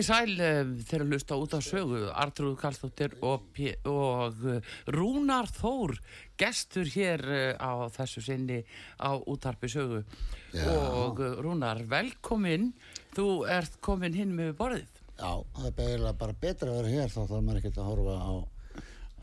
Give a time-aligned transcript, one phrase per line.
[0.00, 0.30] Þið sæl
[0.88, 5.92] þegar að lusta út á sögu, Artrúð Karlsdóttir og, og uh, Rúnar Þór,
[6.40, 8.62] gestur hér uh, á þessu sinni
[8.96, 10.00] á útarpi sögu.
[10.56, 10.64] Já.
[10.72, 12.70] Og Rúnar, velkomin,
[13.12, 15.04] þú ert komin hinn með borðið.
[15.20, 18.16] Já, það er eiginlega bara betra að vera hér þá þarf maður ekkert að horfa
[18.24, 18.32] á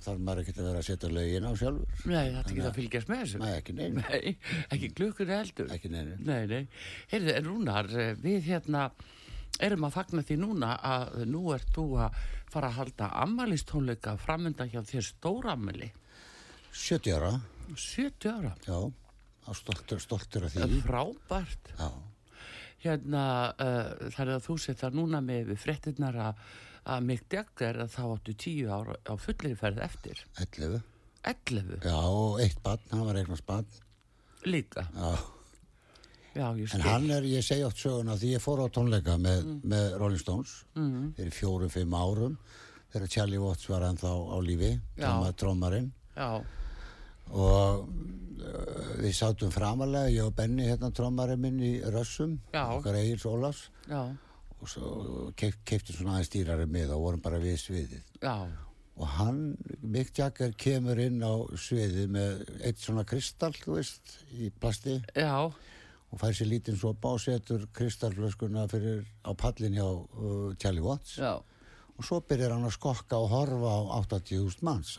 [0.06, 2.78] þarf maður ekkert að vera að setja lögin á sjálfur Nei, það er ekki að
[2.78, 3.42] fylgjast með þessu.
[3.42, 4.38] Nei, ekki neinu, Nei,
[4.78, 5.73] ekki glukkur heldur.
[5.73, 6.68] ekki neinu Nei, nei.
[7.10, 7.90] Heyrðu, Rúnar,
[8.22, 8.92] við hérna
[9.64, 12.20] erum að fagna því núna að nú ert þú að
[12.52, 15.90] fara að halda ammælistónleika framönda hjá þér stóramæli.
[16.72, 17.34] 70 ára,
[17.74, 18.54] 70 ára.
[18.68, 18.80] já
[19.56, 21.74] stoltur, stoltur af Það því er frábært.
[21.80, 21.90] Já,
[22.78, 23.24] Hérna,
[23.58, 26.44] uh, þar að þú setja núna með fréttinnar að,
[26.94, 30.22] að Mick Jagger að þá áttu 10 ára á fullir ferð eftir.
[30.44, 30.78] 11
[31.28, 33.66] 11 Já, og eitt barn, hann var eignast barn
[34.46, 34.86] líka.
[34.94, 35.18] Já,
[36.38, 39.96] Já, en hann er, ég segi átt söguna því ég fór á tónleika með, með
[39.98, 41.14] Rolling Stones Mm.
[41.18, 42.38] fyrir fjórum, fimm árum
[42.94, 44.72] þegar Charlie Watts var ennþá á lífi
[45.42, 45.90] trómarinn
[47.34, 52.38] og uh, við sátum framalega, ég og Benny hérna trómarinn minn í Rössum
[52.78, 53.20] okkar Egil
[53.90, 54.02] já,
[54.61, 58.06] og svo keif, keifti svona aðeins dýrari með og vorum bara við sviðið.
[58.23, 58.48] Já,
[58.98, 59.42] og hann,
[59.84, 64.95] Mick Jagger kemur inn á sviðið með eitt svona kristall, þú veist, í plasti.
[65.14, 65.52] Já,
[66.12, 71.18] og fær sér lítinn sopa og setur kristallflöskuna fyrir á pallin hjá uh, Charlie Watts.
[71.20, 71.36] Já,
[71.98, 74.98] og svo byrjar hann að skokka og horfa á 80.000 manns.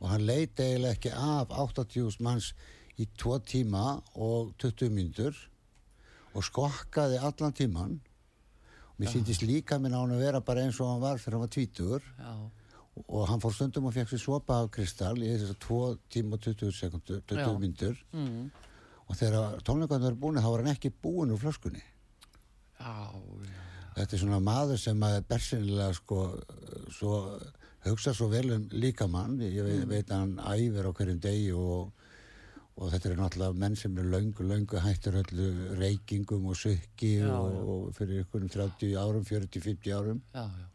[0.00, 2.52] Og hann leiti eiginlega ekki af 80.000 manns
[2.96, 5.36] í tvo tíma og 20 mínútur
[6.36, 10.78] og skokkaði allan tíman og mér síndist líka minn á hann að vera bara eins
[10.80, 12.32] og hann var þegar hann var tvítur já,
[13.04, 15.80] og hann fór stundum og fekk sér sopa af kristall í þess að 2
[16.12, 17.50] tíma og 20 sekundur, 20 Já.
[17.60, 17.98] mínútur.
[18.12, 18.46] Mm.
[19.06, 21.82] Og þegar tónleikarnir eru búin þá var hann ekki búin úr flöskunni.
[22.76, 22.94] Já,
[23.46, 23.60] já,
[23.96, 26.22] þetta er svona maður sem að er bersinnilega sko
[26.92, 27.20] svo,
[27.86, 31.92] hugsa svo vel um líkamann ég veit, veit að hann æfir á hverjum degi og,
[32.76, 35.50] og þetta er náttúrulega menn sem er löngu, löngu hættur öllu
[35.80, 40.24] reykingum og sukki Já, og, og fyrir ykkur 30 árum, 40-50 árum.
[40.34, 40.66] Já, já,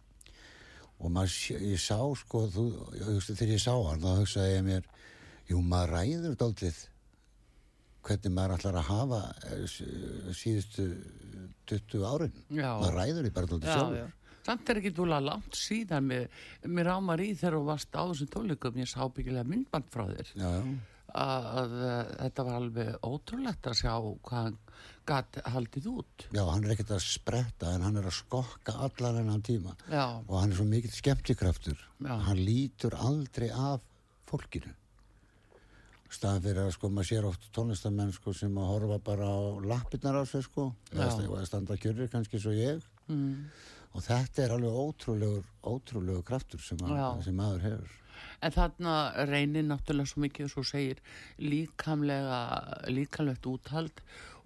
[1.01, 2.65] og maður, ég sá sko þú,
[2.97, 4.89] ég þegar ég sá hann þá hugsaði ég mér
[5.49, 6.81] jú maður ræður dálítið
[8.05, 9.65] hvernig maður ætlar að hafa eh,
[10.37, 10.87] síðustu
[11.71, 12.69] 20 árin Já.
[12.81, 14.07] maður ræður því bara já, sjálfur já.
[14.41, 18.79] Samt er ekki dúlega langt síðan mér, ámar í þegar þú varst á þessum tónleikum,
[18.81, 20.31] ég sá byggilega myndband frá þér.
[20.33, 20.63] já, já.
[21.21, 24.57] að, að uh, þetta var alveg ótrúlegt að sjá hvað hann
[25.11, 26.25] gat haldið út.
[26.33, 30.05] Já, hann er ekkert að spretta en hann er að skokka allan hennan tíma Já,
[30.25, 33.85] og hann er svo mikill skemmtikraftur hann lítur aldrei af
[34.29, 34.73] fólkinu
[36.11, 39.39] staðan fyrir að sko maður sér oft tónlistamenn sko sem að horfa bara á
[39.71, 40.71] lappirnar á sig sko.
[40.91, 42.83] Eða standa kjörri kannski svo ég.
[43.11, 43.49] Mm.
[43.91, 47.97] og þetta er alveg ótrúlegur ótrúlegur kraftur sem, að, sem maður hefur.
[48.41, 48.93] En þarna
[49.29, 51.01] reynir náttúrulega svo mikið og svo segir
[51.41, 52.39] líkamlega,
[52.89, 53.99] líkamlegt úthald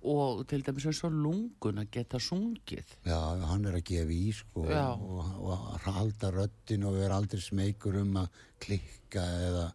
[0.06, 2.96] og til dæmis eins og lungun að geta sungið.
[3.08, 3.18] Já,
[3.50, 8.02] hann er að gefa í sko og, og að halda röddin og vera aldrei smeykur
[8.04, 9.68] um að klikka eða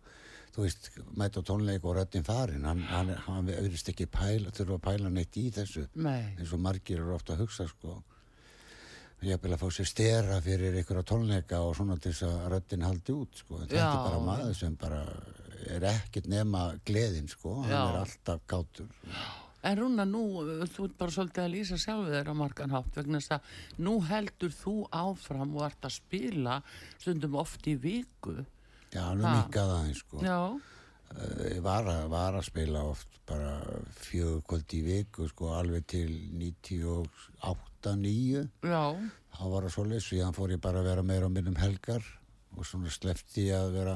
[0.55, 4.87] þú veist, mæta tónleik og röddin farin hann, hann, hann verðist ekki pæla, þurfa að
[4.87, 8.01] pæla neitt í þessu Nei, eins og margir eru ofta að hugsa sko.
[9.21, 12.87] Ég vil að fá sér stera fyrir á tónleika og svona til þess að röddin
[12.89, 13.61] haldi út sko.
[13.61, 15.05] Þetta er bara maður sem bara
[15.69, 17.61] er ekkert nema gleðin sko.
[17.61, 17.83] Hann Já.
[17.85, 18.89] er alltaf gátur
[19.61, 20.23] En Rúna, nú,
[20.73, 23.51] þú ert bara svolítið að lýsa sjálfu þér á margan hátt vegna þess að
[23.85, 26.55] nú heldur þú áfram og ert að spila
[26.95, 28.39] stundum oft í viku.
[28.93, 29.31] Já, hann Ha.
[29.31, 30.21] er mikkað aðeins sko.
[30.25, 30.39] Já,
[31.17, 33.53] eh, ég var að, var að spila oft bara
[34.03, 38.83] fjögur kvöld í viku sko alveg til 98, 9 Já,
[39.37, 42.03] þá var það svolítið, síðan fór ég bara að vera meira á minnum helgar
[42.57, 43.95] og svona sleppti ég að vera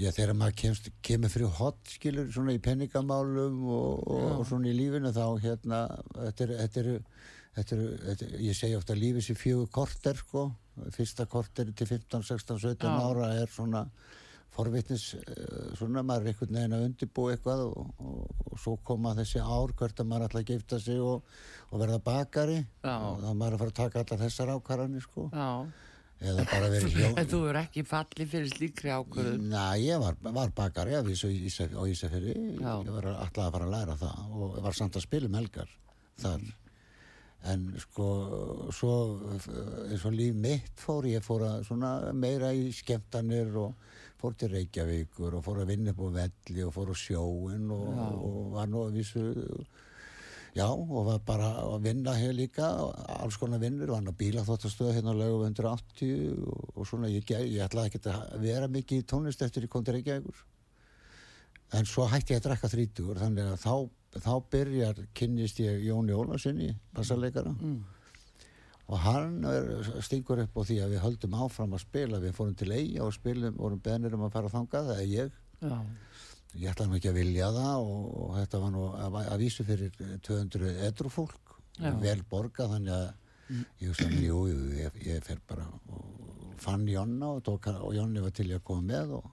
[0.00, 4.70] já þegar maður kemst, kemur fyrir hot skilur svona í penningamálum og, og, og svona
[4.70, 5.82] í lífinu þá hérna
[6.16, 6.88] þetta er, þetta er,
[7.58, 10.46] þetta er, þetta er ég segi ofta lífið sér fjögur korter sko,
[10.94, 12.92] fyrsta korter til 15, 16, 17 Já.
[13.06, 13.86] ára er svona
[14.52, 19.14] forvitnis eh, svona maður er einhvern veginn að undirbúa eitthvað og, og, og svo koma
[19.16, 21.30] þessi ár hvert að maður ætla að gifta sig og,
[21.70, 22.96] og verða bakari Já.
[22.98, 25.48] og þá er maður að fara að taka allar þessar ákvarðanir sko já.
[26.32, 29.46] eða bara verið hjó En þú er ekki fallið fyrir slíkri ákvörðun.
[29.52, 34.36] Næ, ég var, var bakari á Ísafjörði ég var alltaf að fara að læra það
[34.36, 35.78] og var samt að spila um helgar
[36.20, 36.50] þar
[37.50, 38.08] en sko
[38.74, 38.94] svo
[39.88, 43.74] eins og líf mitt fór ég fór að svona meira í skemmtanir og
[44.22, 47.88] fór til Reykjavíkur og fór að vinna upp á velli og fór á sjóin og,
[48.14, 49.24] og var nú að vísu
[50.52, 52.66] Já, og var bara að vinna hér líka,
[53.16, 57.24] alls konar vinnur, var hann á bílaþóttastöðu hérna á lögum 180 og, og svona, ég,
[57.24, 60.42] ég ætlaði ekki að vera mikið í tónlist eftir ég kom til Reykjavíkur.
[61.72, 63.72] En svo hætti ég að drekka þrítugur, þannig að þá,
[64.20, 67.84] þá byrjar, kynnist ég Jóni Ólarsinni, bassarleikara, Mm.
[68.88, 72.56] og hann er, stingur upp á því að við höldum áfram að spila, við fórum
[72.56, 75.30] til Eyja og spilum, vorum beðnir um að fara þangað, það er ég,
[75.62, 75.78] Já,
[76.58, 79.92] ég ætlaði ekki að vilja það og, og þetta var nú að, að vísu fyrir
[80.26, 81.54] 200 edru fólk.
[82.02, 83.12] Vel borga þannig að
[83.80, 87.94] ég hugsaði jú, jú, ég, ég fer bara og fann Jonna og, tók, hann- og
[87.94, 89.30] Jonni var til í að koma með og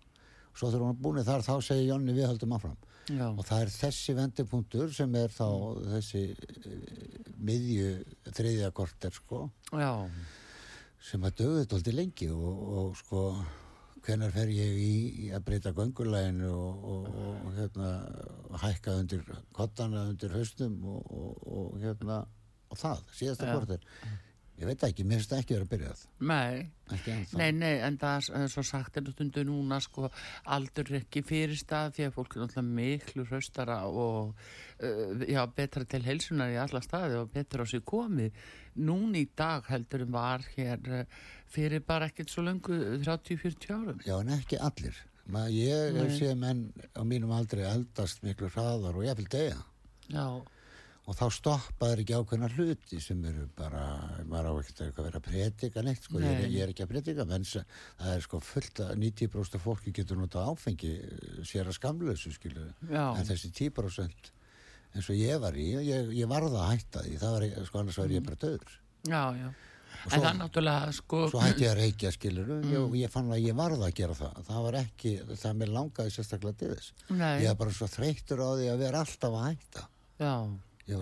[0.56, 2.78] svo þegar er búin þar þá segir Jonni við höldum áfram
[3.10, 5.48] já, og það er þessi vendipunktur sem er þá
[5.96, 7.90] þessi uh, miðju
[8.30, 9.48] þriðja korter sko.
[9.74, 9.94] Já,
[11.10, 13.24] sem að dögðu þetta lengi og, og sko
[14.06, 17.08] hvenær fer ég í, að breyta göngulæginu og, og,
[17.46, 17.92] og hérna
[18.64, 19.24] hækka undir
[19.56, 22.24] kottana undir haustum og, og, og hérna
[22.70, 23.86] og það, síðasta korter
[24.60, 26.64] ég veit ekki, mér finnst það ekki verið að byrja það nei,
[26.96, 30.10] ekki nei, nei, en það er svo sagt er stundu núna, sko,
[30.56, 35.86] aldur ekki fyrir stað því að fólk er náttúrulega miklu hraustara og uh, já, betra
[35.88, 38.36] til heilsunar í alla staði og betra á sig komið.
[38.80, 44.04] Núna í dag heldur um var hér uh, fyrir bara ekkert svo löngu 30-40 árum.
[44.06, 46.10] já, en ekki allir Ma, ég Nei.
[46.18, 49.60] sé menn á mínum aldrei eldast miklu hraðar og ég vil degja
[50.10, 50.26] Já,
[51.10, 53.84] og þá stoppaður ekki ákveðna hluti sem eru bara,
[54.30, 56.52] maður á ekkert að vera að predika neitt, sko, ég er, Nei.
[56.54, 60.20] ég er ekki að predika menn það er sko fullt að 90% af fólki getur
[60.22, 64.30] notað áfengi eh, sér að skamlösu, skilu en þessi 10%
[64.94, 67.18] eins og ég var í, ég, ég varða að hætta því.
[67.22, 68.78] Það var, ekki- sko, annars var ég bara döður
[69.10, 69.50] já, já.
[70.00, 72.50] Og En svo- það er náttúrulega, sko, svo hætti ég að reykja, skilur
[72.86, 74.38] og ég fann að ég varða að gera það.
[74.48, 75.12] Það var ekki,
[75.42, 76.94] það mér langaði sérstaklega til þess.
[77.10, 79.84] Nei, ég var bara svo þreyttur á því að vera alltaf að hætta.
[80.22, 80.34] Já,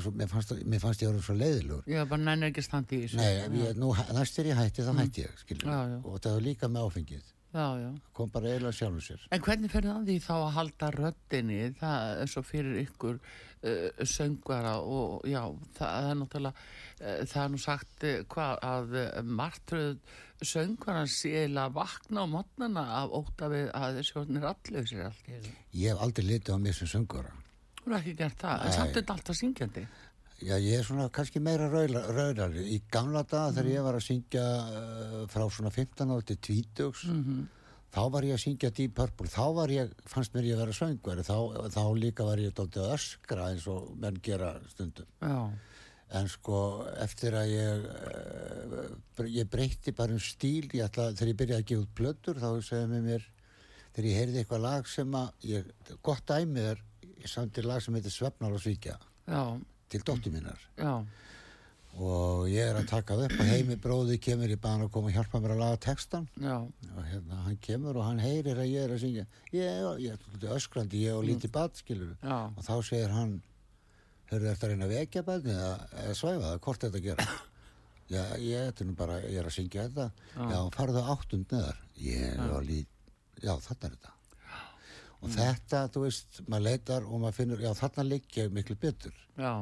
[0.04, 2.68] svo, mér, fannst, mér fannst ég að vera svo leiðilegur ég bara nenni ekki að
[2.68, 3.22] standa í þessu.
[3.22, 5.42] Nei, ég, nú, næst er ég hætti, þá hætti ég.
[5.64, 5.98] Já, já.
[6.04, 7.34] Og það var líka með áfengið.
[7.58, 7.90] Já.
[8.14, 9.24] Kom bara eiginlega sjálfur sér.
[9.34, 14.04] En hvernig fer það því þá að halda röddinni, það er svo fyrir ykkur uh,
[14.12, 15.42] söngvara og já,
[15.80, 16.68] það er náttúrulega,
[17.00, 19.00] uh, það er nú sagt uh, hvað að
[19.40, 20.14] martröð
[20.46, 25.58] söngvara séðilega vakna á mótnana af óta við að þessi orðinir alllausir allt í þessu.
[25.74, 27.34] Ég hef aldrei litið á mig sem söngvara.
[27.88, 29.84] Er ekki gert það, en samt er þetta alltaf syngjandi.
[30.38, 32.66] Já, ég er svona kannski meira raunari.
[32.76, 37.08] Í gamla daga þegar ég var að syngja uh, frá svona 15 ára til 20,
[37.14, 37.46] Mm
[37.98, 39.30] þá var ég að syngja Deep Purple.
[39.32, 41.24] Þá var ég, fannst mér ég að vera söngvari.
[41.26, 41.38] Þá,
[41.74, 45.08] þá líka var ég að öskra eins og menn gera stundum.
[45.24, 45.40] Já,
[46.16, 47.88] En sko, eftir að ég,
[49.20, 52.40] uh, ég breytti bara um stíl, ég ætla, þegar ég byrjaði að gefa út plötur,
[52.40, 53.26] þá segði mér mér,
[53.96, 55.68] þegar ég heyrði eitthvað lag sem að, ég,
[56.08, 56.86] gott dæmið er,
[57.22, 58.98] ég samti lag sem heitir Svefnar og Svíkja,
[59.28, 59.42] já,
[59.90, 60.60] til dóttur mínar.
[60.78, 60.94] já,
[61.98, 65.10] Og ég er að taka það upp og heimi bróði kemur í banan og koma
[65.10, 66.28] og hjálpa mér að laga textan.
[66.38, 66.58] já,
[66.94, 69.26] Og hérna, hann kemur og hann heyrir að ég er að syngja.
[69.52, 71.74] Ég, ég er öskrandi, ég og lítið bad,
[72.54, 73.42] og þá segir hann
[74.30, 77.28] hörðu þetta að reyna að vekja bæðni eða, eða svæfa það, hvort þetta gera?
[78.14, 80.06] Já, ég, þetta er bara, ég er að syngja þetta.
[80.54, 81.82] Já, farðu áttund neðar.
[81.98, 82.88] Ég er að lít,
[83.42, 84.14] já, þarna er þetta
[85.22, 89.16] og þetta, þú veist maður leitar og maður finnur, já, þarna liggja ég miklu betur.
[89.38, 89.54] Já,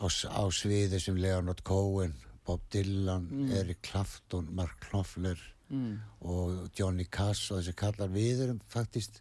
[0.00, 2.14] á, á sviði sem Leonard Cohen
[2.46, 5.96] Bob Dylan, Eric Clapton Mark Knopfler mm,
[6.26, 8.12] og Johnny Cass og þessi kallar.
[8.14, 9.20] Við erum faktist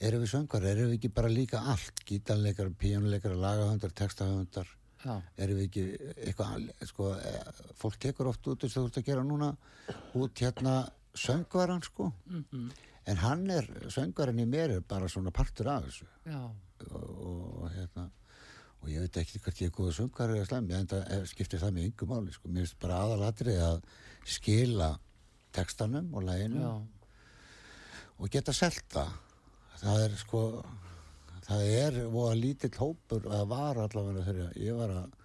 [0.00, 2.04] erum við söngar, erum við ekki bara líka allt?
[2.08, 4.70] Gítanleikar, píjónuleikar, lagahöndar textahöndar,
[5.04, 5.84] já, erum við ekki
[6.28, 9.50] eitthvað, sko, eh, fólk tekur oft út þess að þú ert að gera núna
[10.16, 10.76] út hérna
[11.14, 12.12] söngvaran sko
[13.08, 16.08] en hann er, söngvaran í mér er bara svona partur af þessu.
[16.90, 17.06] Og,
[17.62, 18.10] og hérna
[18.80, 21.74] og ég veit ekki hvort ég er góða söngvar eða slæmi en það skiptir það
[21.76, 22.48] með yngum máli sko.
[22.48, 23.82] mér finnst bara aðalatri að
[24.24, 24.90] skila
[25.52, 26.72] textanum og læginu já,
[28.20, 29.06] og geta selta
[29.80, 30.04] það.
[30.06, 30.42] Er sko
[31.50, 35.16] það er voða lítill hópur að var allavega þegar ég var að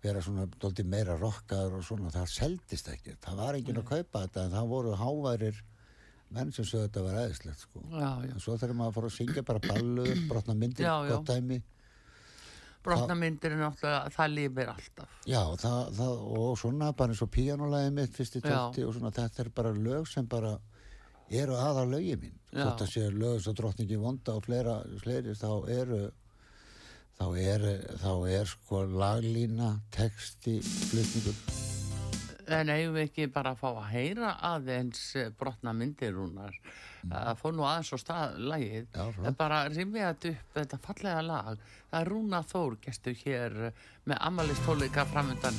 [0.00, 4.22] vera svona doldi meira rockaður og svona það seldist ekki, það var enginn að kaupa
[4.24, 5.60] þetta en það voru háværir
[6.34, 7.82] menn sem sögðu þetta var eðislegt sko.
[7.90, 11.14] En svo þegar maður fór að syngja bara balluður, brotna myndir, Já, já.
[11.16, 11.60] gott dæmi
[12.80, 15.16] Brotnamyndir er náttúrulega, það lifir alltaf.
[15.28, 19.12] Já, það, það, og svona bara eins og píanulegið mitt fyrst í tölti og svona
[19.12, 20.54] þetta er bara lög sem bara
[21.30, 26.00] eru aða lögið mín að séu lög svo drottningi vonda og fleira, fleiri þá eru
[27.20, 27.68] þá er,
[28.00, 31.36] þá er sko laglína, texti, flutningur
[32.50, 35.02] En eigum við ekki bara að fá að heyra aðeins
[35.38, 36.56] brotnamyndir rúnar.
[37.00, 38.88] Það fór nú aðeins á stað lagið.
[38.92, 41.62] Já, bara rimið þetta upp, þetta fallega lag.
[41.96, 43.56] Er Rúna Þór, gestur hér
[44.04, 45.56] með amalistóleika framöndan.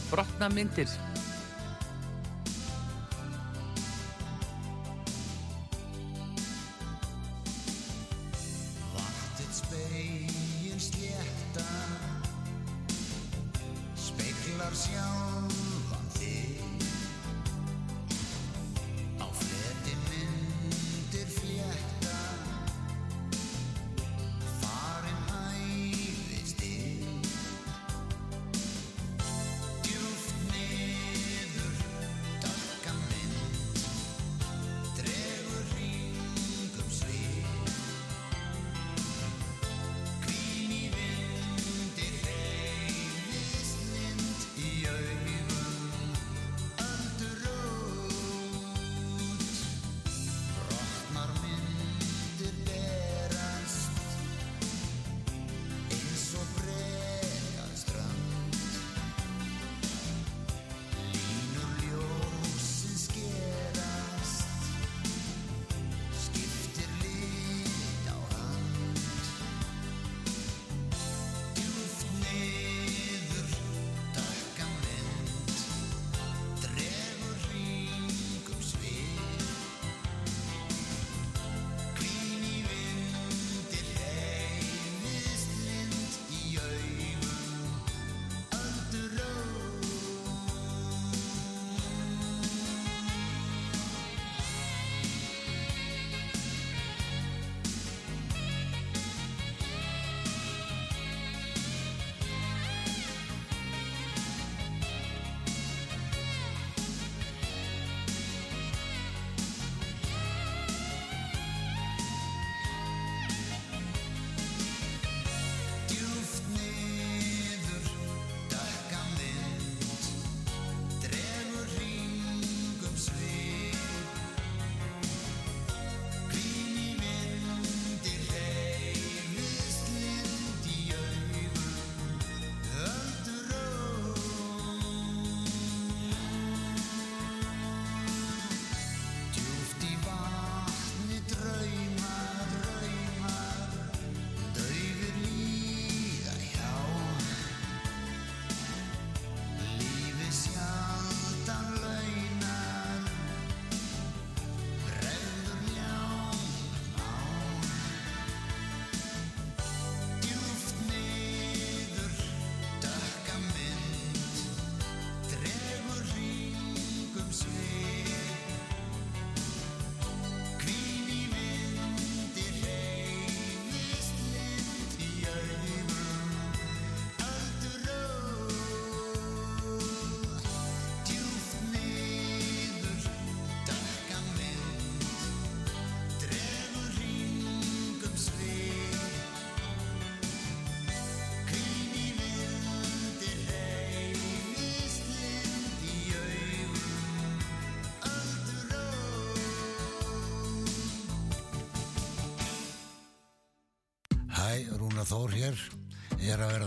[9.51, 11.65] Spegin slétta
[13.95, 15.30] Speglar sjálfan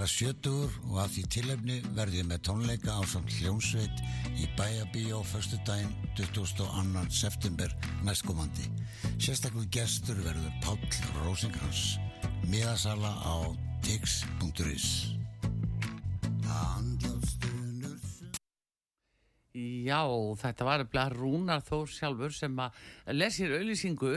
[0.05, 4.03] verða sjötugur og að því tilefni verði ég með tónleika á samt hljónsveit
[4.37, 7.07] í Bæjabíó fyrstu daginn 22.
[7.09, 7.73] september
[8.05, 8.69] næstkomandi.
[9.17, 11.97] Sérstaklega gestur verður Páll Rósingrans.
[12.45, 13.49] Miðasala á
[13.81, 15.14] tix.is
[19.95, 20.03] Já,
[20.41, 22.79] þetta var bara Rúnar Þór sjálfur sem að
[23.15, 24.15] lesir auðlýsingu.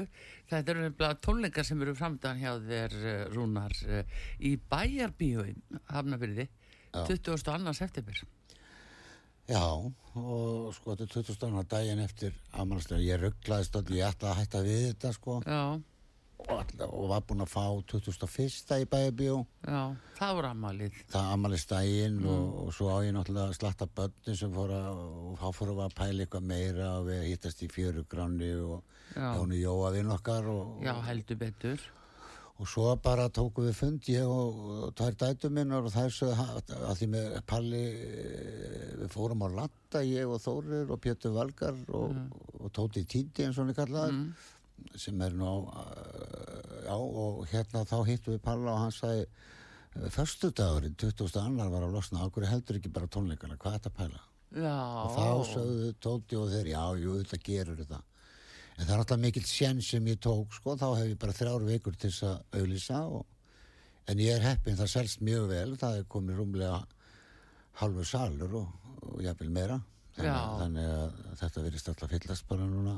[0.49, 5.59] Þetta eru bara tónleikar sem eru framdann hjá þér eh, Rúnar eh, í Bæjarbíóin,
[5.91, 6.47] Hafnafyrði,
[6.95, 7.75] 22.
[7.77, 8.23] september.
[9.47, 11.59] Já, og sko þetta er 20.
[11.71, 15.61] daginn eftir afmælslega, ég rugglaðist og ég ætla að hætta við þetta sko Já,
[16.37, 18.77] og, og var búinn að fá 21.
[18.83, 19.81] í bæjabíó já,
[20.19, 20.99] það voru ammalið.
[21.11, 22.27] það ammælistægin Mm.
[22.29, 25.01] og, og svo á ég náttúrulega slatta börnin sem fór að,
[25.31, 28.83] og þá fórum við að pæla eitthvað meira og við hittast í fjörugráni og
[29.15, 29.33] Já.
[29.39, 31.79] Jónu Jóa vinn okkar og, Já, heldur betur.
[32.59, 36.47] og svo bara tókum við fund ég og, tvær dætur minnar og þær sögðu
[36.89, 41.77] að því með Palli eh, við fórum á Latta ég og Þórir og Pétur Valgar
[41.93, 42.15] og,
[42.59, 44.17] og Tóti Tíndi eins og hann er kallaður
[44.97, 45.77] sem er nú á
[46.87, 49.27] eh, og hérna þá hittum við Palla og hann sagði
[50.13, 51.39] Förstu dagurinn, 20.
[51.41, 54.19] annar var að losna okkur heldur ekki bara tónleikana, hvað er þetta pæla?
[54.55, 54.75] Já.
[54.77, 57.97] og þá sögðu Tóti og þeir já, jú, þetta gerur þetta
[58.77, 61.65] en það er alltaf mikill sén sem ég tók sko, þá hef ég bara þrjár
[61.67, 63.25] vikur til þess að auðlýsa og,
[64.07, 66.79] en ég er heppin, það selst mjög vel það er komið rúmlega
[67.81, 69.81] halvur salur og, og jafnvel meira
[70.15, 72.95] þannig, þannig að þetta verðist alltaf fyllast bara núna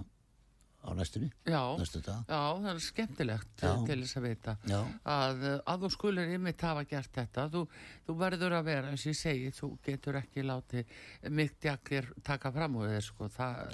[0.79, 3.71] á næstunni Já, næstu já, það er skemmtilegt Já.
[3.85, 4.55] til þess að vita.
[4.69, 4.79] Já.
[5.03, 7.63] Að, uh, að þú skulur ymmit hafa gert þetta, þú,
[8.07, 10.95] þú verður að vera, eins og ég segi, þú getur ekki látið
[11.35, 13.29] mitt jakkir taka fram úr þér, sko,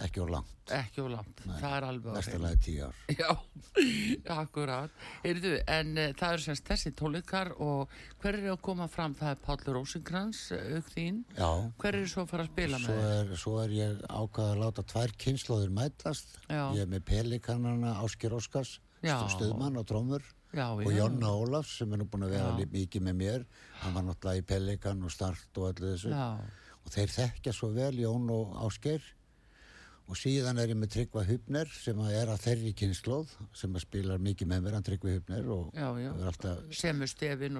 [0.05, 3.29] ekki á langt, ekki of langt, það er alveg lagi tíu ár Já,
[4.35, 4.89] akkurat.
[5.23, 7.93] Heyrðu, en uh, það eru semst þessi tónleikar og
[8.23, 9.13] hver er að koma fram?
[9.17, 11.21] Það er Páll Rósinkrans, auk þín.
[11.37, 11.49] já,
[11.81, 13.15] Hver er svo að fara að spila svo með þér?
[13.29, 18.33] er, svo er ég ákvað að láta tvær kynnslóðir mætast ég er með Pelikanana Áskir
[18.35, 20.23] Óskars stöðmann og trómur
[20.55, 20.87] Já, og.
[20.93, 22.69] Jonna Ólafs sem er nú búin að vera Já.
[22.71, 23.43] mikið með mér.
[23.81, 26.13] Hann var náttúrulega í Pelikan og Start og öllu þessu.
[26.15, 26.39] Já,
[26.85, 29.03] og þeir þekkja svo vel Jón og Ásgeir.
[30.05, 34.51] Og síðan er ég með Tryggva Hupner sem er að þeirri kynnslóð sem spilar mikið
[34.51, 37.57] með mér hann Tryggva Hupner og er alltaf semur stefin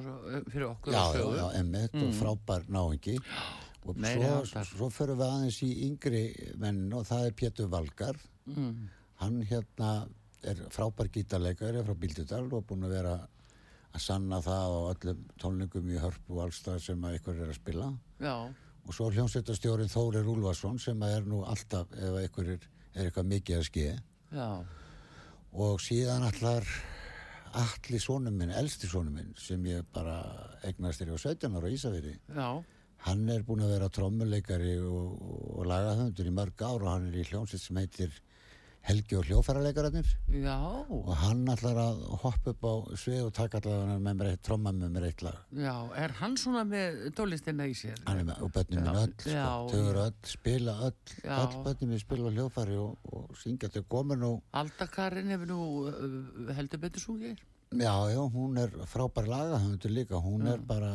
[0.53, 3.15] fyrir okkur já, já, já, emmitt og frábær náingi
[3.85, 6.23] og Meiri svo, svo förum við aðeins í yngri
[6.61, 8.91] menn og það er Pétur Valgar Mm.
[9.21, 9.93] Hann hérna
[10.45, 13.15] er frábær gítarleikari frá Bíldudal og búinn að vera
[13.95, 17.59] að sanna það á öllum tónlingum í hörpu og allstað sem að ykkur er að
[17.59, 17.89] spila.
[18.19, 18.35] Já,
[18.85, 23.07] og svo er hljómsveitastjórin Þórir Úlfarsson sem að er nú alltaf ef ykkur er, er
[23.07, 23.95] eitthvað mikið að skeið
[24.35, 24.49] já,
[25.65, 26.69] og síðan allar
[27.55, 30.19] allir sónum minn, elsti sónum minn sem ég bara
[30.67, 32.49] eignast þér á 17 ára Ísafiri já,
[33.07, 35.17] hann er búinn að vera trommuleikari og,
[35.55, 38.13] og lagahöndur í mörg ár og hann er í hljómsveit sem heitir
[38.85, 40.57] Helgi og hljófæraleikararnir já,
[40.93, 44.73] og hann ætlar að hoppa upp á svið og taka allavega með mér eitt tromma
[44.77, 47.97] með mér eitt lag já, er hann svona með tónlistina í sér?
[48.05, 51.33] hann er með, og börnum minn öll sko, já, þau eru öll, spila öll Já.
[51.39, 56.85] öll börnum minn spila hljófæri og, og syngja þau komur nú Aldakarinn hefur nú heldur
[56.85, 57.41] betur sungið?
[57.71, 60.19] Já, já, hún er frábær lagahöndur líka.
[60.21, 60.91] Hún er bara,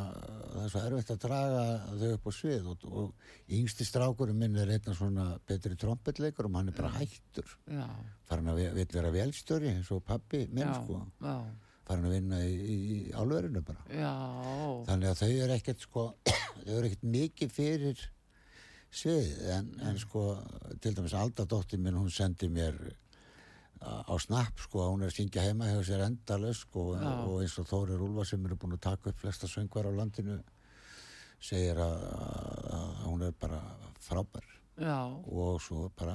[0.55, 1.65] það er svo erfitt að draga
[2.01, 6.55] þau upp á svið og, og yngsti strákurinn minn er einna svona betri trompetleikur og
[6.61, 7.57] hann er bara hættur.
[7.67, 7.87] Já,
[8.29, 11.03] farin að vi- vill vera velstjóri eins og pappi minn já, sko.
[11.21, 11.35] já,
[11.89, 13.85] farin að vinna í, í, í álverinu bara.
[13.91, 14.15] Já,
[14.87, 16.07] þannig að þau eru ekkert sko
[16.65, 18.09] þau eru ekkert mikið fyrir
[18.91, 20.23] svið en, en sko
[20.83, 22.75] til dæmis Alda dóttir minn hún sendi mér
[23.81, 27.11] á snapp sko að hún er að syngja heima hjá sér endalaust sko Já.
[27.25, 30.37] og eins og Þórir Úlfa sem eru búin að taka upp flesta söngvar á landinu
[31.41, 32.05] segir að,
[32.77, 33.61] að hún er bara
[34.05, 34.45] frábær.
[34.81, 36.15] Já, og svo bara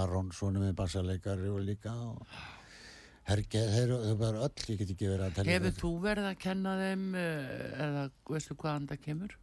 [0.00, 2.26] Aron svona með bassaleikari og líka og
[3.24, 6.74] Hergeð, þau bara öll, ég get ekki verið að telja Hefur þú verið að kenna
[6.76, 7.52] þeim uh,
[7.86, 9.36] eða veistu hvaðan það kemur?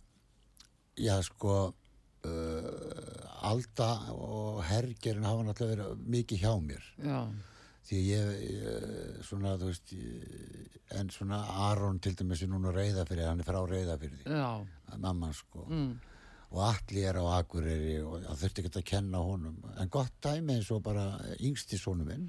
[1.02, 6.92] Já, sko uh, Alda og Hergerinn hafa náttúrulega verið mikið hjá mér.
[7.02, 7.18] Já,
[7.88, 13.28] því ég, ég svona, þú veist ég, en svona Aron til dæmis er núna reyðafyrir,
[13.30, 14.50] hann er frá reyðafyrir já,
[14.98, 15.66] mamman sko.
[15.70, 15.96] Mm,
[16.52, 19.58] og allir er á Akureyri og þurfti ekki að kenna honum.
[19.80, 21.08] En gott dæmi eins og bara
[21.40, 22.28] yngsti sonu minn.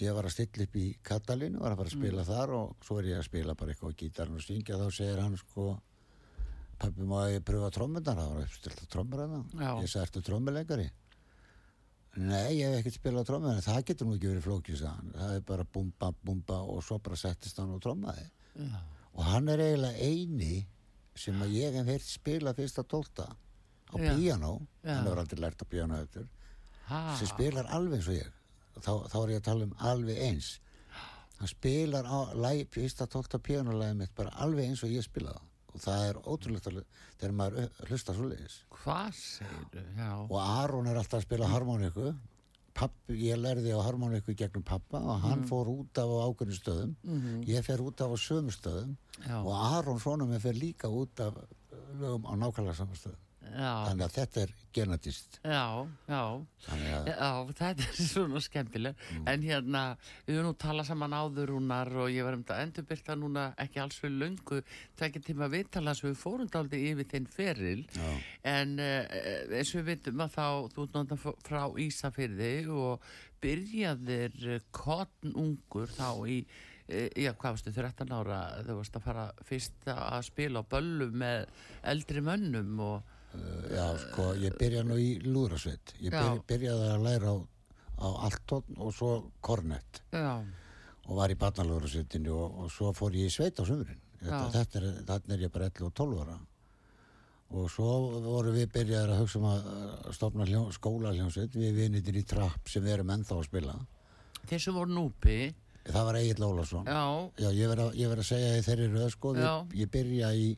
[0.00, 3.00] Ég var að stilla upp í Katalínu var að fara að spila þar og svo
[3.00, 4.78] er ég að spila bara eitthvað á gítarinn og syngja.
[4.80, 5.74] Þá segir hann sko
[6.80, 9.42] pappi má ég pröfa trommundar það var að trommur að Já.
[9.60, 10.86] það ég sagði ertu trommuleikari
[12.16, 15.12] nei ég hef ekkert spilað trommur en það getur nú ekki verið flókið sagði hann.
[15.14, 18.24] það er bara búmba búmba og svo bara settist hann og trommaði
[18.56, 18.80] já,
[19.14, 20.66] og hann er eiginlega eini
[21.14, 24.14] sem að ég hef heyrt spila fyrsta tólta á Já.
[24.16, 24.94] píanó Já.
[24.96, 26.26] hann hefur aldrei lært á píanó eftir
[27.18, 28.32] sem spilar alveg eins og ég
[28.80, 30.50] þá, þá er ég að tala um alveg eins
[31.38, 35.40] hann spilar á læg, fyrsta tólta píanólæði mitt bara alveg eins og ég spilaði.
[35.74, 36.80] Og það er ótrúlegt að
[37.20, 39.84] þegar maður hlusta svo leiðis Hvað segirðu?
[39.98, 40.10] Já.
[40.26, 42.12] og Aron er alltaf að spila harmoniku
[42.80, 46.92] pappi, ég lærði á harmoniku gegnum pappa og hann fór út af á ákveðnum stöðum.
[47.50, 48.94] Ég fer út af á sömu stöðum.
[49.26, 49.36] Já.
[49.42, 51.34] og Aron svona með fer líka út af
[52.00, 53.70] lögum á nákvæmlega saman stöðum Já.
[53.88, 56.24] þannig að þetta er genetist Já, já.
[56.70, 59.82] að Já, þetta er svona skemmtileg en hérna,
[60.26, 63.80] við höfum nú talað saman áður rúnar og ég var um þetta endurbyrta núna ekki
[63.82, 64.60] alls fyrir löngu
[65.00, 68.10] tvekja tíma viðtala sem við fórum daldi yfir þinn feril Já.
[68.52, 69.02] en uh,
[69.56, 75.88] eins og við vitum að þá þú ert náttúrulega frá Ísafyrði og byrjaðir kottn ungur
[75.90, 76.42] þá í
[76.90, 81.08] eh, Já, hvað varstu, 13 ára þú varst að fara fyrst að spila á böllu
[81.10, 81.48] með
[81.94, 83.16] eldri mönnum og
[83.70, 85.94] Já, sko, ég byrja nú í lúðrasveit.
[86.02, 87.36] Ég byrja, byrjaði að læra á,
[88.02, 89.10] á Alton og svo
[89.44, 90.32] Kornett já,
[91.06, 94.00] og var í barnalúðrasveitinu og, og svo fór ég í sveit á sömurinn.
[94.20, 96.36] Þetta, er, þarna er ég bara 11 og 12 ára.
[97.50, 97.86] Og svo
[98.22, 99.64] voru við byrjaði að hugsa um að
[100.14, 103.74] stofna hljó, skóla hljómsveit, við vinitir í trapp sem við erum ennþá að spila.
[104.46, 105.40] þeir sem voru núpi
[105.80, 106.84] Það var Egil Ólafsson.
[106.86, 110.28] já, Já, ég verð að, ég verð að segja þeirri röð, sko, ég, ég byrja
[110.36, 110.48] í,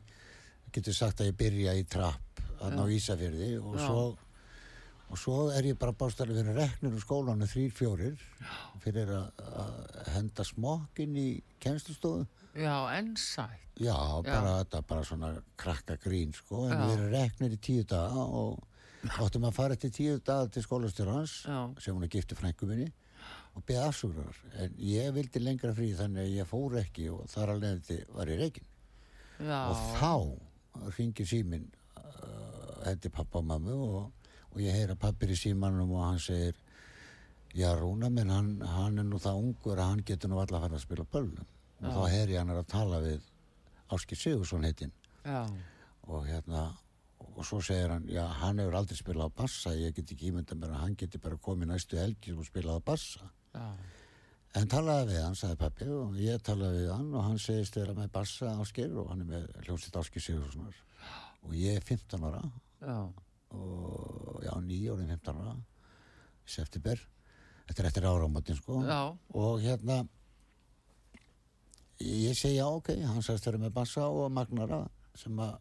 [0.75, 3.85] getur sagt að ég byrja í trapp, þarna á Ísafjörði og Já.
[3.87, 4.03] svo,
[5.13, 8.21] og svo er ég bara bástæðlega fyrir reknir úr skólanu þrýr, fjórir,
[8.83, 9.43] fyrir að,
[10.15, 11.27] henda smokkin í
[11.63, 12.25] kennslustofu.
[12.55, 16.81] já, en sætt Já, bara þetta, bara svona krakka grín, sko, en Já.
[16.85, 18.59] við erum reknir í tíu daga og
[19.19, 21.73] áttum að fara eftir tíu daga til skólastjórans, Já.
[21.81, 22.91] sem hún er gifti frængu minni,
[23.55, 24.37] og beða afsugrar.
[24.61, 28.65] En ég vildi lengra frí þannig að ég fór ekki og þar alveg var reikin.
[29.39, 31.67] já, Og þá ringir síminn
[32.21, 36.59] uh, hendi pappa og mammu og, og ég heyra pappir í símanum og hann segir
[37.53, 40.63] Já, Rúna minn, hann, hann er nú það ungur að hann getur nú alla að
[40.63, 41.49] fara að spila böllum.
[41.83, 43.27] Og þá heyri hann er að tala við
[43.93, 45.43] Áskir Sigursson heitinn já,
[46.07, 46.63] og hérna
[47.33, 50.57] og svo segir hann, já, hann hefur aldrei spilað á bassa, ég get ekki ímynda
[50.57, 53.29] mér að hann geti bara komið næstu helgi og spilað á bassa.
[53.53, 53.67] já,
[54.53, 57.95] En talaði við hann, sagði pappi, og ég talaði við hann og hann segist vera
[57.97, 60.75] með bassa áskir og hann er með hljómsveit áskir Sigurssonar.
[61.43, 62.41] Og ég er 15 ára
[62.83, 62.97] já,
[63.53, 65.55] og já, nýjórið 15 ára
[66.43, 67.01] í september.
[67.67, 68.81] Þetta er eftir áramótin, sko.
[68.83, 69.01] já,
[69.33, 70.01] Og hérna,
[71.99, 74.83] ég segi já, ok, hann sagðist vera með bassa og magnara
[75.15, 75.59] sem að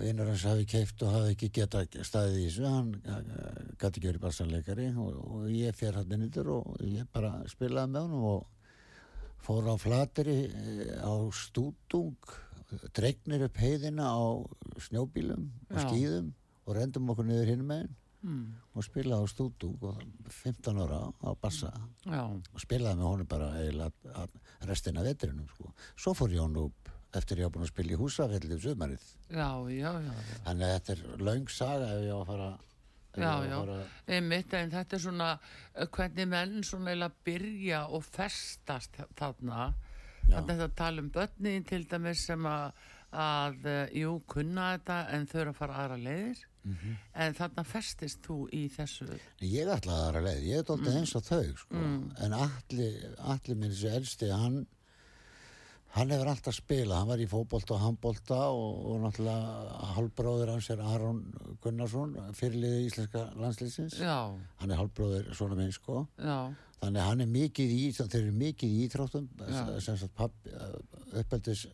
[0.00, 2.90] vinnur hans hafi keift og hafi ekki geta staðið í þessu, hann
[3.78, 8.08] gæti ekki verið bassanleikari og, og ég fer hann innýttur og ég bara spilaði með
[8.08, 8.48] honum og
[9.44, 12.16] fór á flateri eh, á stútung,
[12.96, 14.22] dregnir upp heiðina á
[14.86, 16.32] snjóbílum og skýðum
[16.64, 17.92] og rendum okkur niður hinn meginn
[18.24, 19.44] mm, og spilaði á
[19.84, 20.00] og
[20.32, 21.70] 15 ára á bassa
[22.06, 24.26] já, og spilaði með honum bara eiginlega
[24.64, 25.72] restina vetrinum sko.
[25.96, 29.02] Svo fór Jón upp eftir ég á búin að spila í húsafelli sumarið.
[29.30, 30.38] já, já, já, já.
[30.46, 32.52] Þannig að þetta er löng saga ef ég á að fara
[33.14, 35.28] Já, já, fara- einmitt, en þetta er svona
[35.94, 39.68] hvernig menn svona eiginlega byrja og festast þarna.
[40.30, 42.82] Þannig að tala um börnin til dæmis sem að,
[43.12, 46.44] að uh, jú, kunna þetta en þau eru að fara aðra leiðir.
[46.64, 46.92] Mhm.
[47.20, 49.04] en þarna festist þú í þessu.
[49.44, 51.82] Ég ætlaði aðra leið, ég er dálítið eins og þau sko.
[52.24, 54.62] en allir, allir minn þessi elsti, hann
[55.94, 60.70] hann hefur alltaf spilað, hann var í fótbolta og handbolta og, og náttúrulega halvbróður hans
[60.74, 61.20] er Aron
[61.62, 66.06] Gunnarsson fyrirliði íslenska landslýsins hann er halvbróður svona minn sko.
[66.18, 66.50] Já,
[66.84, 69.64] Þannig að hann er mikið í, þeir eru mikið í íþróttum, Já.
[69.80, 70.34] sem sagt papp,
[71.16, 71.64] uppeldis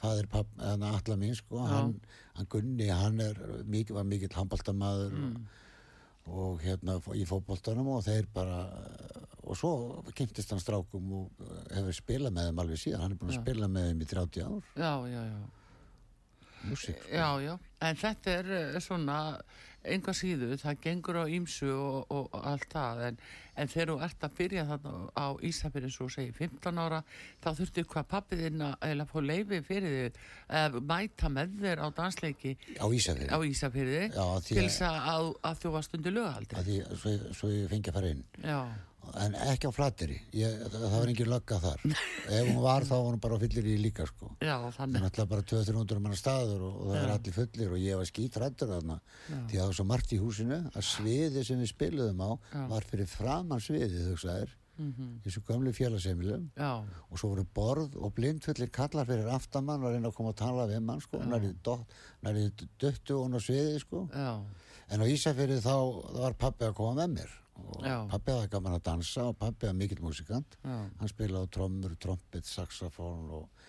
[0.00, 1.94] fadir papp, eða alla mín, sko, hann,
[2.38, 3.36] hann Gunni, hann er
[3.68, 5.42] mikið, var mikill handbóltamaður Mm.
[6.30, 8.58] og hérna í fótboltanum og þeir bara,
[9.44, 9.70] og svo
[10.14, 11.40] kynntist hann strákum og
[11.74, 13.42] hefur spilað með þeim alveg síðan, hann er búin að Já.
[13.44, 15.40] spila með þeim í 30 ár, já, já, já
[16.70, 17.12] músík, sko.
[17.16, 17.54] Já, já,
[17.88, 19.18] en þetta er eh, svona
[19.84, 23.20] enga síðu, það gengur á ímsu og, og allt það en,
[23.56, 27.00] en þegar þú ert að byrja þarna á Ísafirði svo segir 15 ára
[27.40, 30.20] þá þurftu hvað pappið þinn að fá leifi fyrir þig
[30.60, 33.48] að mæta með þér á dansleiki á því
[34.50, 36.78] til þess að, að, þú varst undir lögaldri.
[36.94, 38.24] Svo, svo ég fengi að fara inn.
[38.44, 38.58] Já,
[39.20, 41.80] En ekki á flatteri, það, það var engin lögga þar.
[42.36, 44.28] Ef hún var þá var hún bara fyllir í líka, sko.
[44.38, 47.14] já, Það er þannig náttúrulega bara 200-300 manna staður og, og það er Já.
[47.16, 49.00] allir fullir og ég var skítrættur þarna.
[49.26, 52.62] Því að það var svo margt í húsinu að sviði sem við spiluðum á Já.
[52.76, 55.18] var fyrir framann sviðið hugsaðir Mhm.
[55.20, 56.44] þessu gömlu félagseimilum
[57.12, 60.64] og svo voru borð og blindfullir kallar fyrir aftamann og reyna að koma að tala
[60.70, 64.06] við mann sko, nærið döttu og á sviði sko.
[64.90, 65.74] En á Ísafirði þá
[66.14, 67.34] þá var pappi að koma með mér
[67.66, 67.96] og Já.
[68.10, 70.56] pappi hafði gaman að dansa og pappi var mikill músikant.
[70.64, 73.64] Já, hann spilaði á trommur, trompet, saxofón og,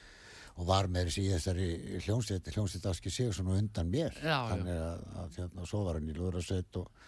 [0.55, 1.69] og var með þessi í þessari
[2.05, 4.17] hljómsveit hljómsveit Aski Sigursson og undan mér.
[4.21, 7.05] Já, þannig að, að hérna, svo var hann í Lúðrasveit og,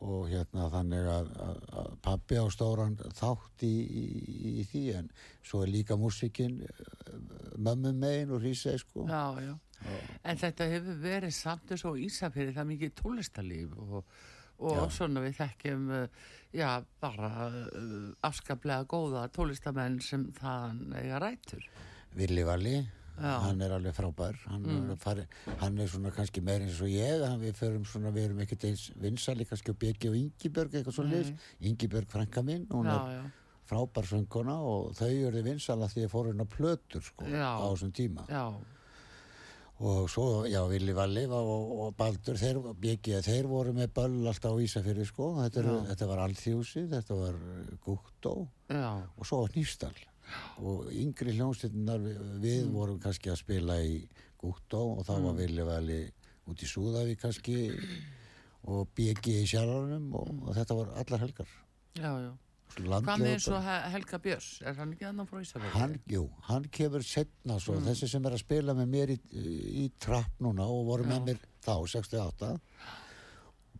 [0.00, 4.04] og hérna þannig að, að, að pabbi á stóran þátt í, í,
[4.62, 5.10] í því en
[5.42, 6.62] svo er líka músikinn
[7.60, 9.06] mömmu megin og rísei sko.
[9.08, 9.56] Já, já.
[10.24, 14.04] En þetta hefur verið samt og Ísafyrir, það mikið tónlistarlíf og,
[14.60, 14.84] og Já.
[15.00, 16.70] svona við þekkjum, uh, já,
[17.02, 21.68] bara uh, afskaplega góða tólistamenn sem það eiga rætur.
[22.16, 22.78] Villi Valli
[23.20, 23.34] Já.
[23.44, 24.92] hann er alveg frábær hann, mm.
[25.00, 25.26] fari,
[25.60, 28.86] hann er svona kannski meir eins og ég við, förum svona, við erum ekkert eins
[28.96, 33.28] vinsali kannski á Beki og Ingibjörg eitthvað svo liðs Ingibjörg frænka mín, hún er
[33.68, 37.92] frábær sönguna og þau eru vinsala því að fóru inn á plötur sko, á þessum
[37.94, 38.44] tíma já,
[39.80, 44.52] og svo, já, Villi Valli og, og Baldur, þeir, Beki, þeir voru með böll alltaf
[44.52, 45.30] á Ísafyrði sko.
[45.40, 47.38] Þetta, er, þetta var Alþjósi, þetta var
[47.86, 48.34] Guktó
[48.68, 49.94] já, og svo var Nýstal
[50.62, 54.02] og yngri hljómsveitinnar við, við vorum kannski að spila í
[54.40, 56.00] Guktó og þá var Villi Valli
[56.50, 57.56] út í Súðavík kannski
[58.70, 61.58] og BG í sjálfanum og, og þetta var allar helgar.
[61.96, 62.30] Já, já.
[62.76, 64.48] Hvað með eins og He- Helga Björns?
[64.62, 65.42] Er hann ekki annan frá
[65.74, 67.86] hann, jú, hann kemur setna svo, Mm.
[67.88, 69.18] þessi sem er að spila með mér í,
[69.84, 71.24] í trapp núna og voru með Já.
[71.26, 72.60] mér þá, 68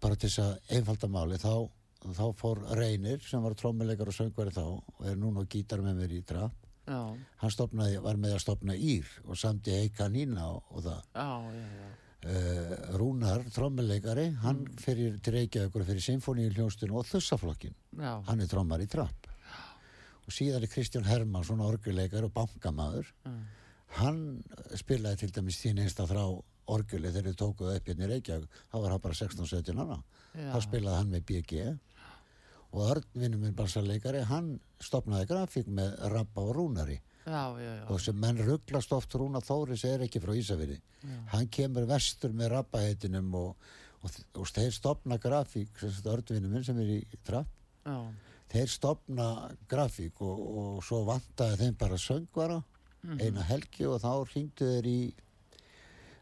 [0.01, 1.71] bara til þess að einfalda máli þá,
[2.17, 6.01] þá fór Reynir sem var trommuleikar og söngveri þá og er núna á gítar með
[6.01, 6.53] mér í trapp
[6.89, 11.03] Já, hann stopnaði, var með að stopna Ír og samti Eika Nína og, og það
[11.15, 11.91] já, já, já.
[12.27, 14.77] Uh, Rúnar, trommuleikari hann Mm.
[14.83, 18.23] fyrir til Reykjavíkur fyrir Sinfoníu hljónstun og Þussaflokkin já.
[18.27, 19.27] hann er trommar í trapp
[20.27, 23.41] og síðan er Kristján Hermann svona orguleikar og bankamaður Mm.
[24.01, 24.43] hann
[24.77, 28.77] spilaði til dæmis þín einsta þrá orguli þegar þið tókuðu upp hérna í Reykjavík þá
[28.81, 30.03] var hann bara 16-17 ára
[30.37, 31.79] þá spilaði hann með BG
[32.73, 37.01] og Örn vinnum minn bassarleikari hann stopnaði grafík með Rappa og Rúnari.
[37.93, 40.81] Og sem menn rugglast oft Rúna Þóris er ekki frá Ísafirði.
[41.33, 43.71] Hann kemur vestur með rappaheitinum og,
[44.03, 47.49] og, og þeir stopna grafík Örnvinnum minn sem er í trapp.
[47.85, 47.97] Já.
[48.53, 49.27] þeir stopna
[49.69, 52.63] grafík og, og svo vantaði þeim bara söngvara
[53.21, 55.01] eina helgi og þá ringdu þeir í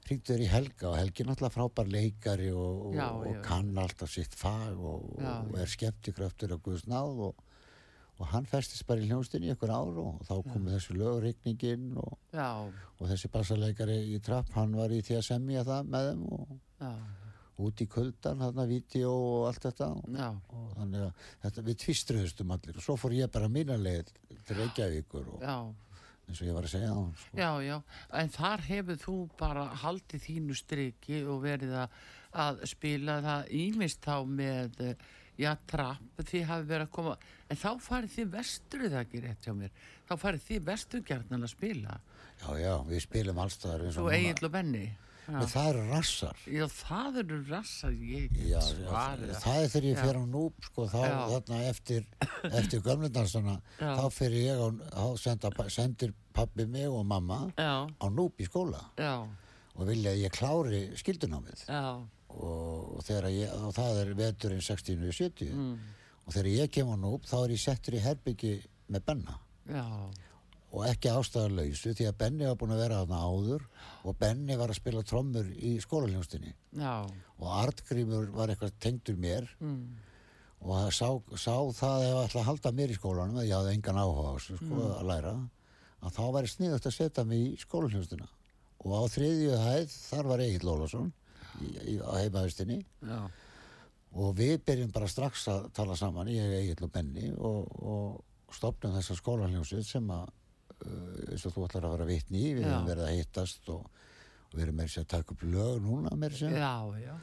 [0.08, 3.40] ringdu þeir í Helga og Helgi er náttúrulega frábær leikari og, og, Já, og já.
[3.44, 7.42] kann alltaf sitt fag og, og er skemmtikraftur á Guðs náð og,
[8.18, 12.18] og hann festist bara í hljónstinni í einhver ár og þá komu þessi lögreikningin og,
[12.34, 16.54] og þessi bassarleikari í trapp hann var í því að semja það með þeim og
[16.82, 16.92] já,
[17.58, 19.90] út í kuldan, þarna vídeo og allt þetta.
[19.98, 24.12] Og, og þannig að þetta, við tvistruðustum allir og svo fór ég bara mína leið
[24.46, 25.56] til Reykjavíkur og já.
[26.28, 27.40] eins og ég var að segja hann sko.
[27.40, 27.76] Já, já,
[28.20, 31.98] en þar hefur þú bara haldið þínu striki og verið að,
[32.46, 35.10] að spila það ímist þá með, eh,
[35.42, 39.48] já, trapp, þið hafi verið að koma, en þá farið þið vestur það ekki rétt
[39.48, 41.98] hjá mér, þá farið þið vestur gjarnan að spila,
[42.38, 44.10] já, já, við spilum allstaðar og.
[44.16, 44.86] Egil og Benni.
[45.28, 46.38] Það eru rassar.
[46.48, 49.24] Já, það eru rassar, ég já, já, það.
[49.42, 49.58] það.
[49.58, 52.06] er þegar ég fer á núb sko, þá þarna eftir
[52.62, 53.90] eftir gömlendansana Já.
[53.98, 58.80] þá fer ég á, þá senda, sendir pabbi mig og mamma á núb í skóla.
[58.96, 59.28] Já,
[59.78, 61.82] og vilja að ég klári skildunámið já,
[62.34, 65.76] og, og, ég, og það er veturinn 60-70 mm,
[66.28, 68.54] og þegar ég kem á núb þá er ég settur í herbyggi
[68.92, 69.38] með Benna.
[69.68, 69.84] Já,
[70.68, 73.62] og ekki ástæðarlausu því að Benni var búin að vera þarna áður
[74.04, 76.52] og Benni var að spila trommur í skólaljónstinni
[77.40, 79.48] og Artgrímur var eitthvað tengdur mér.
[79.64, 79.96] Mm,
[80.60, 81.08] og það sá,
[81.40, 84.82] sá það ef ætla að halda mér í skólanum að ég hafði engan áhuga sko,
[84.98, 85.34] að læra
[86.02, 88.28] að þá væri sniðut að setja mig í skólaljónstina
[88.84, 91.12] og á þriðju hæð þar var Egil Lólasson
[91.58, 93.20] á heimaðustinni já,
[94.12, 98.94] og við byrjum bara strax að tala saman ég, Egil og Benni og, og stopnum
[98.96, 102.54] þessa skólaljónsið sem að uh, eins og þú ætlar að vera vitni í.
[102.56, 102.70] Við Já.
[102.72, 103.88] höfum verið að hittast og,
[104.48, 106.72] og við erum með þess að taka upp lög núna með þess að já,
[107.04, 107.16] já,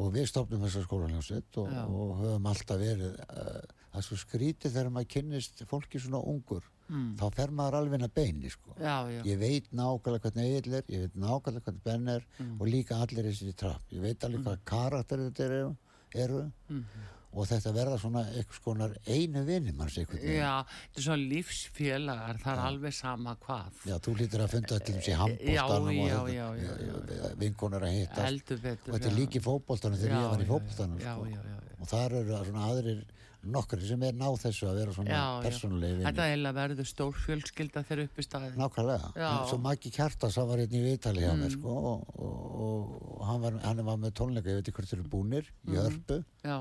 [0.00, 4.76] og við stopnum þessa skólanljósitt og, og höfum alltaf verið uh, það er svo skrítið
[4.76, 8.76] þegar maður kynnist fólki svona ungur mm, þá fer maður alveg að beini sko.
[8.78, 12.54] já, já, ég veit nákvæmlega hvernig Egil er ég veit nákvæmlega hvernig Ben er Mm.
[12.60, 13.82] og líka allir þessi trapp.
[13.92, 15.64] Ég veit alveg hvað karakter þetta eru,
[16.14, 16.84] eru mm,
[17.30, 21.28] og þetta verða svona eitthvað skonar einu vinni manns einhvern veginn já, þetta er svona
[21.34, 23.78] lífsfélagar, það er alveg sama hvað.
[23.86, 27.86] Já, þú lítur að funda til þessi Já, handbóltanum já, og já, já, já, vinkonar
[27.86, 28.90] að hittast Heldur betur.
[28.90, 29.18] og þetta er já.
[29.20, 31.26] líki fótboltanum þegar Já, ég var í já, fótboltanum já, sko.
[31.30, 31.78] já, já, já.
[31.80, 33.04] og þar eru svona aðrir
[33.44, 37.82] nokkri sem er náð þessu að vera svona persónulegi Þetta vinni eiginlega verður stór fjölskylda
[37.88, 38.50] þegar upp í staði.
[38.60, 39.12] nákvæmlega,
[39.48, 41.54] svo Maggi Kjartas hann var hérna í viðtali hjá mér Mm.
[41.56, 45.00] sko, og, og, og hann, var, hann var með tónleika ég veit ekki hvort þeir
[45.00, 45.80] eru búnir í Mm.
[45.86, 46.24] hörpu.
[46.44, 46.58] Já,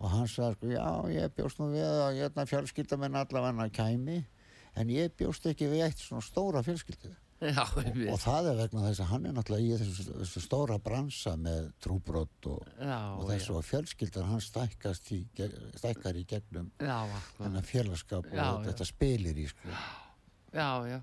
[0.00, 4.24] og hann sagði sko, já ég bjóst nú við að hérna, fjölskylda minn allavega kæmi
[4.76, 9.02] en ég bjóst ekki við eitt svona stóra fjölskyldu Já, og það er vegna þess
[9.04, 13.66] að hann er náttúrulega í þessu, þessu stóra bransa með trúbrott og, og þessu og
[13.68, 16.70] fjölskyldar hann stækkar í gegnum
[17.68, 19.76] félagskap Já, og þetta spilir í sko.
[20.56, 20.98] Já, já.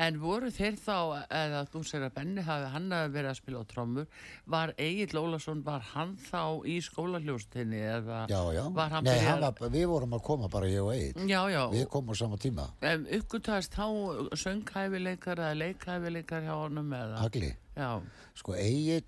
[0.00, 0.94] En voru þeir þá,
[1.36, 4.06] eða þú segir að Benni hafi hann hafi verið að spila á trommur,
[4.48, 9.44] var Egil Ólason, var hann þá í skólaljóstinni eða já, já, var hann Nei, hann
[9.44, 11.60] var, við vorum að koma bara ég og Egil Já, já.
[11.74, 13.84] við komum á sama tíma, Um, uppgötast þá
[14.46, 17.20] sönghæfileikar eða leikhæfileikar hjá honum eða?
[17.20, 17.90] Hagli Já,
[18.40, 19.04] sko Egil,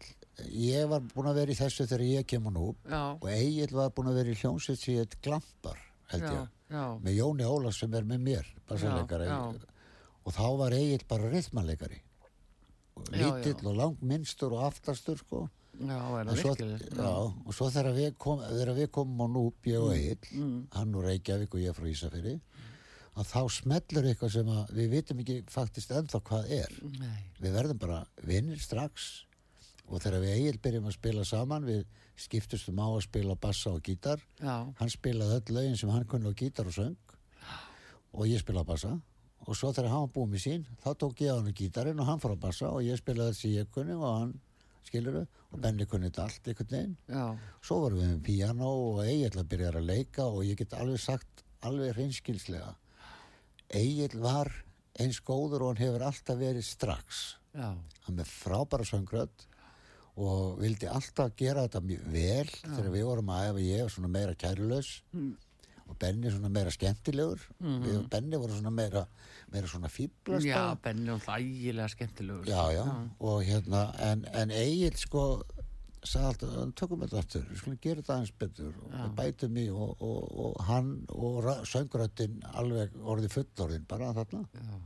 [0.53, 4.13] ég var búin að vera í þessu þegar ég kemur nú og Egil var búin
[4.13, 5.81] að vera í hljómsveit síðan glampar,
[6.13, 6.55] held já, ég.
[6.77, 9.75] já, með Jóni Ólafs sem er með mér bassaleikari Já, já.
[10.29, 12.03] Og þá var Egil bara rithmanleikari
[13.15, 15.47] lítill og langminnstur og aftastur sko.
[15.79, 17.11] Já, En svo, já,
[17.47, 20.57] og svo þegar við, kom, þegar við komum á Núb, ég og Egil mm.
[20.75, 22.35] hann úr Reykjavík og ég frá Ísafirði
[23.19, 26.75] að þá smellur eitthvað sem við vitum ekki faktist ennþá hvað er.
[26.99, 29.09] Nei, við verðum bara vinnir strax.
[29.89, 31.85] Og þegar við Egil byrjum að spila saman við
[32.19, 34.23] skiptustum á að spila bassa og gítar.
[34.43, 36.99] Já, hann spilaði öll lögin sem hann kunni á gítar og söng.
[38.19, 38.97] Og ég spilaði bassa
[39.49, 42.09] og svo þegar hann var búið með sín þá tók ég á hann gítarinn og
[42.11, 44.35] hann fór á bassa og ég spilaði þessi ég kunni og hann
[44.85, 46.97] skiluru og Benni kunni þetta allt einhvern veginn.
[47.09, 47.25] Já,
[47.65, 51.01] svo vorum við með piano og Egil að byrja að leika og ég get alveg
[51.03, 52.75] sagt alveg hreinskilslega
[53.75, 54.53] Egil var
[54.99, 57.25] eins góður og hann hefur alltaf verið strax.
[57.57, 57.73] Já,
[58.07, 59.45] hann með frábæra söngrödd
[60.19, 64.11] og vildi alltaf gera þetta mjög vel þegar við vorum að æfa ég var svona
[64.13, 64.91] meira kærulaus
[65.89, 67.45] og Benni svona meira skemmtilegur.
[67.61, 69.07] Við og Benni voru svona meira
[69.53, 72.45] meira svona fýblast já, Benni er alltaf ægilega skemmtilegur.
[72.47, 72.85] já, já,
[73.21, 75.23] og hérna en, en Egil sko
[76.05, 79.65] sagði alltaf, tökum þetta aftur við skulum gera þetta aðeins betur og við bætum í
[79.73, 84.45] og, og, og hann og söngröddin alveg orðið fullorðin bara þarna.
[84.55, 84.77] Já.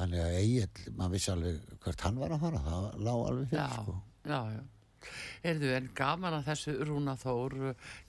[0.00, 3.62] þannig að Egil, maður vissi alveg hvert hann var að fara, það lá alveg fyrir
[3.62, 3.94] Já, sko.
[4.26, 4.64] Já, já.
[5.46, 7.56] Erðu, en gaman að þessu Rúna Þór,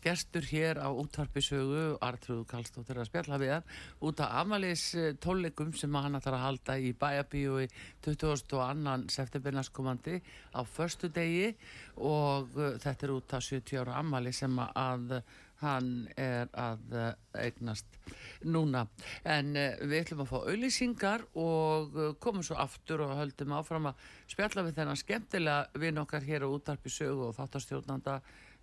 [0.03, 3.67] gestur hér á útvarpi sögu, Artrúð Kallstóttir að spjalla við hann,
[4.07, 4.85] út af Amalis
[5.23, 7.67] tónleikum sem hann ætlar að halda í bæabíu í
[8.05, 8.95] 22.
[9.13, 10.21] september næstkomandi
[10.55, 11.51] á förstu degi
[11.97, 15.19] og uh, þetta er út af 70 ára Amali sem að
[15.61, 17.97] hann er að uh, eignast
[18.45, 18.85] núna.
[19.25, 23.89] En uh, við ætlum að fá auðlýsingar og uh, komum svo aftur og höldum áfram
[23.89, 28.19] að spjalla við þennan skemmtilega vinn okkar hér á útarpi sögu og þáttastjórnanda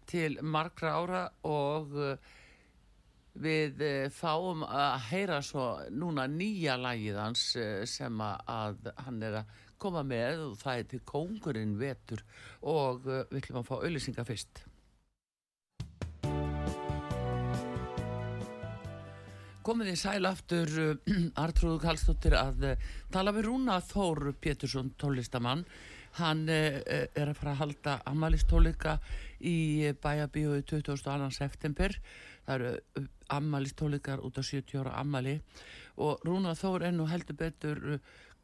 [0.07, 1.94] til margra ára og
[3.40, 3.80] við
[4.14, 7.46] fáum að heyra svo núna nýja lagið hans
[7.90, 12.22] sem að, hann er að koma með og það er til kóngurinn vetur
[12.61, 14.62] og við ætlum að fá auðlýsingar fyrst.
[19.64, 25.64] Komið þið sæl aftur uh, Artrúðu Kallstóttir að uh, tala við Rúna Þór Pétursson tónlistamann.
[26.18, 28.98] Hann uh, er að fara að halda ammælistónleika
[29.40, 31.31] í bæabíu 22.
[31.37, 31.96] september.
[32.44, 35.38] Það eru ammælistónleikar út af 70 ára ammæli
[36.05, 37.81] og Rúna Þór nú heldur betur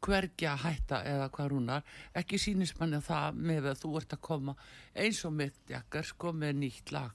[0.01, 1.83] hvergi að hætta eða hvað Rúnar
[2.17, 4.55] ekki sýnist manni að það með að þú ert að koma
[4.97, 7.13] eins og mitt jakkar sko með nýtt lag.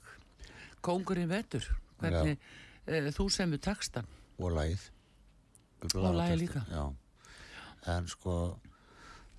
[0.79, 1.67] Kóngurinn vetur
[1.99, 2.55] hvernig uh,
[2.87, 4.07] þú semur textan
[4.39, 4.87] og lagið.
[5.93, 6.63] Og lagið líka.
[6.71, 6.85] já.
[7.87, 8.57] en sko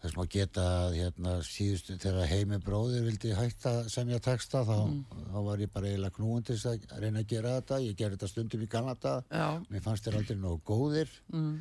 [0.01, 5.05] þess má geta hérna, síðustu þegar heimi bróðir vildi hætta semja texta þá, Mm.
[5.33, 7.81] þá var ég bara eiginlega þess að reyna að gera þetta.
[7.83, 9.25] Ég gerði þetta stundum í Kanada.
[9.31, 11.09] Já, mér fannst þér aldrei nógu góðir.
[11.33, 11.59] Mm,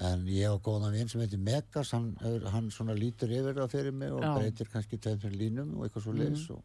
[0.00, 1.90] en ég og góðan vinn sem heitir Megas.
[1.92, 2.14] Hann,
[2.52, 4.34] hann svona lítur yfir það fyrir mig og Já.
[4.36, 6.62] breytir kannski tveimur línum og eitthvað svo leiðis og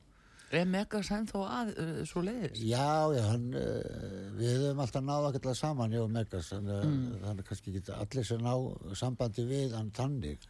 [0.61, 2.59] er Megas ennþá að uh, svo leiðis?
[2.67, 6.83] Já, já, hann, uh, við höfum alltaf náð að saman, ég og Megas, þannig að
[6.89, 7.05] Mm.
[7.29, 8.53] að kannski ekki allir sem ná
[8.99, 10.47] sambandi við hann tannig.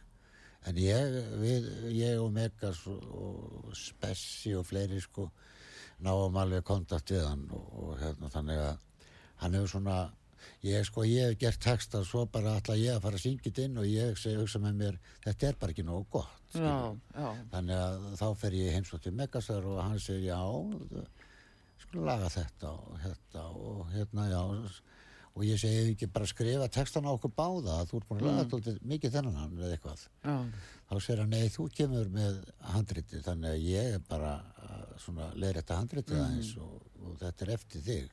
[0.66, 5.28] En ég, við, ég og Megas og, Spessi og fleiri sko
[6.04, 8.78] náum alveg kontakt við hann og, og hérna þannig að
[9.42, 9.98] hann hefur svona,
[10.64, 13.66] ég sko, ég hef gert texta svo bara ætla ég að fara að syngja þetta
[13.68, 16.43] inn og ég hugsa með mér, þetta er bara ekki nógu gott.
[16.54, 16.74] Já,
[17.18, 20.40] já, Þannig að þá fer ég heimsótt til Megasar og hann segir já,
[21.84, 24.42] skulum laga þetta og þetta og hérna já.
[25.34, 27.80] Og ég segi "Eigum við ekki bara skrifa textan á okkur báða?
[27.80, 28.76] Að þú ert búin að laga mm.
[28.86, 30.04] mikið þennan hann eða eitthvað.
[30.22, 30.36] já,
[30.90, 34.34] Þá segir hann nei þú kemur með handritið þannig að ég er bara
[35.02, 38.12] svona leiðrætta handritið aðeins og, og þetta er eftir þig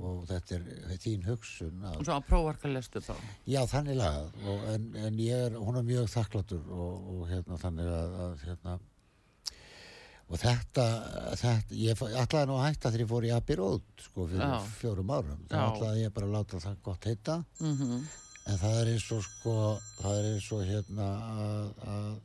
[0.00, 3.14] og þetta er þín hugsun að og svo að prófarkalestu þá.
[3.46, 4.34] Já, þannig lagað.
[4.74, 8.76] En, en ég er, hún er mjög þakkláttur og, og hérna þannig að, að hérna.
[10.26, 10.84] Og þetta,
[11.38, 14.70] þetta ég ætlaði nú að hætta þegar ég fór í Road sko fyrir Já.
[14.80, 15.42] fjórum árum.
[15.50, 17.42] Þá ætlaði ég bara að láta það gott heita.
[17.62, 18.06] Mm
[18.46, 19.56] en það er eins og sko
[19.98, 21.10] það er eins og hérna
[21.42, 22.16] að,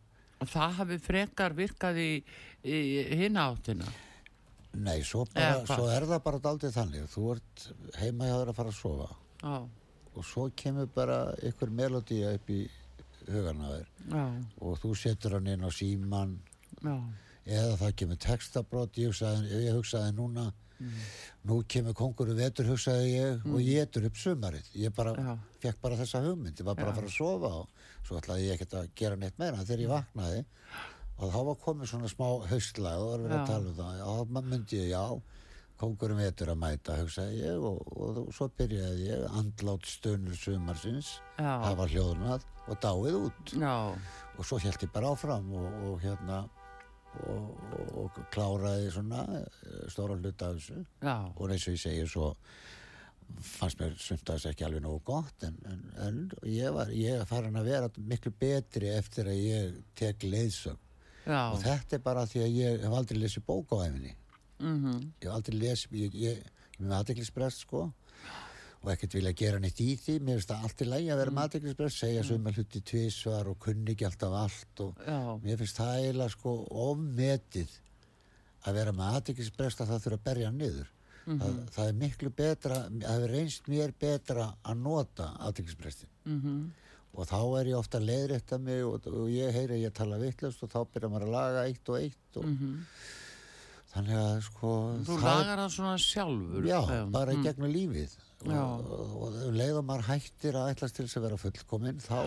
[0.51, 2.11] það hafi frekar virkað í,
[2.61, 2.77] í
[3.23, 3.89] hinna áttina.
[4.73, 7.07] Nei, svo, bara, svo er það bara daldið þannig.
[7.11, 7.65] Þú ert
[7.99, 9.09] heima hjá þér að fara að sofa.
[9.41, 9.57] Já,
[10.11, 11.19] og svo kemur bara
[11.49, 12.61] ykkur melodía upp í
[13.27, 13.91] hugan að þér.
[14.61, 16.39] Og þú setur hann inn á síman
[16.81, 16.95] já,
[17.45, 20.51] eða það kemur textabrot ég hugsaði, ég hugsaði núna.
[21.45, 24.71] Nú kemur kongur vetur hugsaði ég og ég etur upp sumarið.
[24.81, 25.35] Ég bara Já.
[25.61, 26.57] fekk bara þessa hugmynd.
[26.57, 26.93] Ég var bara Já.
[26.93, 29.91] að fara að sofa og svo ætlaði ég ekkert að gera neitt meira þegar ég
[29.93, 30.39] vaknaði
[31.21, 33.41] og þá var komið svona smá haustlag og var verið Já.
[33.41, 34.01] að tala um það.
[34.05, 35.05] Og þá myndi ég já.
[35.81, 41.55] Kongurum vetur að mæta hugsaði ég og, og, svo byrjaði ég andlát stunur sumarsins Já.
[41.63, 43.53] hafa hljóðnað og dáið út.
[43.57, 43.77] Já,
[44.37, 46.43] og svo held ég bara áfram og, og hérna
[47.25, 47.47] og,
[47.79, 50.85] og, og kláraði svona eh, stóra hluta af þessu.
[51.01, 52.29] Já, og eins og ég segi svo
[53.41, 57.21] fannst mér sumt að þess ekki alveg nógu gott en, en, en ég var ég
[57.21, 60.90] er farin að vera miklu betri eftir að ég tek leiðsögn
[61.25, 64.15] já, og þetta er bara því að ég hef aldrei lesið bók á æfinni
[64.59, 67.89] mhm, ég hef aldrei lesið ég, ég, ég er með aðteklisbrest sko.
[68.81, 70.15] Og ekkert vilja gera neitt í því.
[70.25, 73.49] Mér finnst það allt í lægi að vera með aðteklisbrest segja um að hluti tvísvar
[73.51, 76.55] og kunni ekki alltaf allt og já, mér finnst það eiginlega sko
[76.87, 77.75] ofmetið
[78.65, 80.89] að vera með aðteklisbrest að það þurfa að berja niður.
[81.21, 86.55] Það, það er miklu betra það hefur reynst mér betra að nota aðteklisbrestin mhm,
[87.11, 90.19] og þá er ég ofta að leiðrétta mig og, og ég heyri að ég tala
[90.21, 92.77] vittlust og þá byrja maður að laga eitt og eitt og mhm.
[93.91, 94.71] þannig að sko
[95.09, 96.67] Þú það- lagar það svona sjálfur.
[96.69, 98.17] Já, um, bara í mm, gegnum lífið.
[98.41, 102.17] Og, og, og leið og maður hættir að ætlast til þess að vera fullkominn þá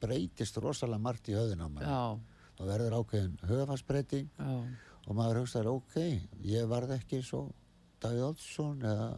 [0.00, 2.20] breytist rosalega margt í höfðin á maður
[2.60, 4.54] og verður ákveðin höfafarsbreyting já,
[5.06, 5.96] og maður hugsaður ok,
[6.44, 7.46] ég varð ekki svo
[8.00, 9.08] Davíð Oddsson eða,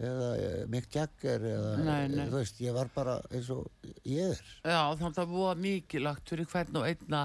[0.00, 2.26] eða eh, Mick Jagger eða Nei, nei.
[2.30, 3.66] þú veist, ég var bara eins og
[4.08, 7.24] ég er já, þannig að það búa mikilagt fyrir hvern og einna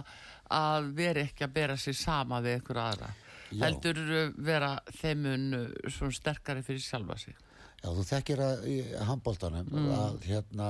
[0.52, 3.12] að vera ekki að bera sér sama við einhver aðra.
[3.52, 3.62] Já.
[3.64, 5.46] Heldur uh, vera þeimun
[5.94, 7.36] svona sterkari fyrir sjálfa sig.
[7.84, 8.76] Já, þú þekkir að í
[9.08, 9.90] handbóltanum Mm.
[9.96, 10.70] að hérna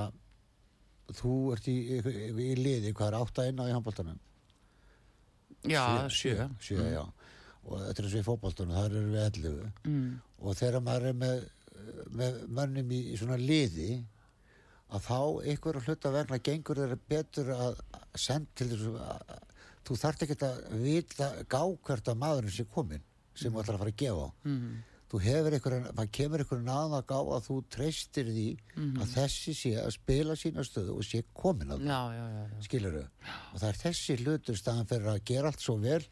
[1.16, 2.00] þú ert í, í,
[2.50, 4.18] í liði hvað er átta inn á í handbóltanum
[5.66, 5.82] Já,
[6.12, 6.48] sjö.
[6.62, 7.02] sjö, já
[7.66, 11.06] og þetta er eins og í fótboltunum, þar eru við 11 Mm, og þegar maður
[11.08, 11.40] er með,
[12.16, 14.00] með mönnum í, í svona liði
[14.94, 17.78] að þá að hluta vegna gengur þeirra betur að
[18.16, 19.38] að senda til þessu að,
[19.86, 23.02] þú þarft ekki að vita gá hvert að maðurinn sé komin
[23.36, 24.70] sem þú ætlar að fara að gefa mm,
[25.10, 28.46] þú hefur einhverjum, það kemur einhverjum náða gá að þú treystir því
[29.02, 31.84] að þessi sé að spila sína stöðu og sé komin að
[32.16, 32.62] já.
[32.68, 36.02] skilur og það er þessi hlutur staðan fyrir að gera allt svo vel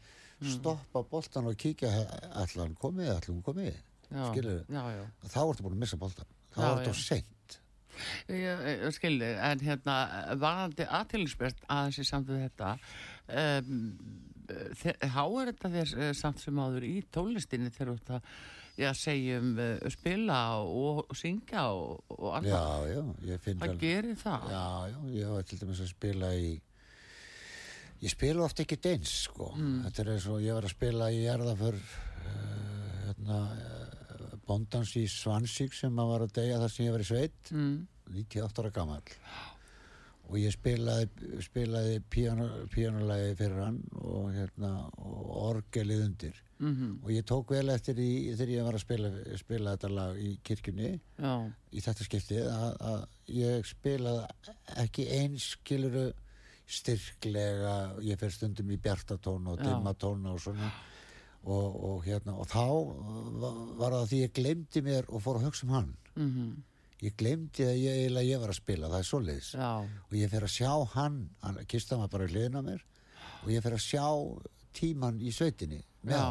[0.51, 1.91] stoppa boltan og kíkja
[2.43, 3.75] allan komið, allan komið
[4.09, 5.05] skilur já, já.
[5.27, 6.91] þá ertu búin að missa boltan þá Já, er já.
[6.91, 7.31] á seint
[8.95, 9.95] skildi, en hérna
[10.41, 12.73] varandi aðtýrlingsbest aðeins í samt við þetta
[13.31, 13.79] um,
[15.15, 18.29] há er þetta þér eh, samt sem áður í tónlistinni þegar þú ert að
[18.75, 23.01] já, segjum uh, spila og syngja og, og já, annað já,
[23.31, 24.47] ég finn vel gerir það?
[24.51, 26.51] já, já, ég var til dæmis að spila í
[28.03, 29.53] ég spila oft ekki deins sko.
[29.55, 32.35] þetta er eins og ég var að spila í erðaför uh,
[33.07, 33.84] hérna uh,
[34.47, 37.51] bóndans í Svansík sem að var að deyja þar sem ég var í sveit.
[37.51, 37.75] Mm,
[38.13, 39.03] 98 ára gammal
[40.25, 46.41] og ég spilaði, spilaði píanolagi fyrir hann og, hérna, og orgelið undir.
[46.57, 50.17] Mhm, og ég tók vel eftir því þegar ég var að spila, spila þetta lag
[50.17, 50.91] í kirkjunni.
[51.19, 51.33] Já,
[51.71, 56.07] í þetta skiptið að, ég spilaði ekki eins skiluru
[56.65, 57.75] styrklega.
[58.01, 60.71] Ég fer stundum í bjartatón og dimmatón og svona
[61.45, 62.65] og, og hérna og þá
[63.41, 65.93] var, var það því ég glemdi mér og fór að hugsa um hann.
[66.15, 66.49] Mhm,
[67.05, 69.53] ég glemdi að ég, eiginlega ég var að spila það er svoleiðis.
[69.53, 69.71] Já,
[70.09, 72.85] og ég fer að sjá hann, hann kista maður bara í hliðina á mér.
[73.43, 74.05] Og ég fer að sjá
[74.75, 76.25] tíman í sveitinni með já.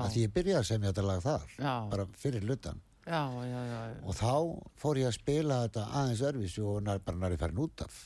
[0.00, 1.74] að því ég byrjaði að semja þetta lag þar Já.
[1.92, 4.32] bara fyrir hlutan já, já, já, og þá
[4.80, 8.00] fór ég að spila þetta aðeins örfis og nær, bara nær ég farin út af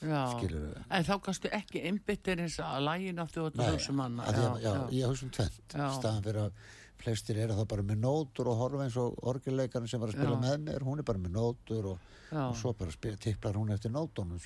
[0.90, 4.28] En þá kannstu ekki einbyttir eins að lægin áttu og þetta hugsa um hana.
[4.74, 6.62] að ég, hugsa um tvent staðan fyrir að
[6.98, 10.38] flestir eru það bara með nótur og horfa eins og orgelleikarinn sem var að spila
[10.42, 14.40] með mér, hún er bara með nótur og, og svo bara tipplar hún eftir nótunum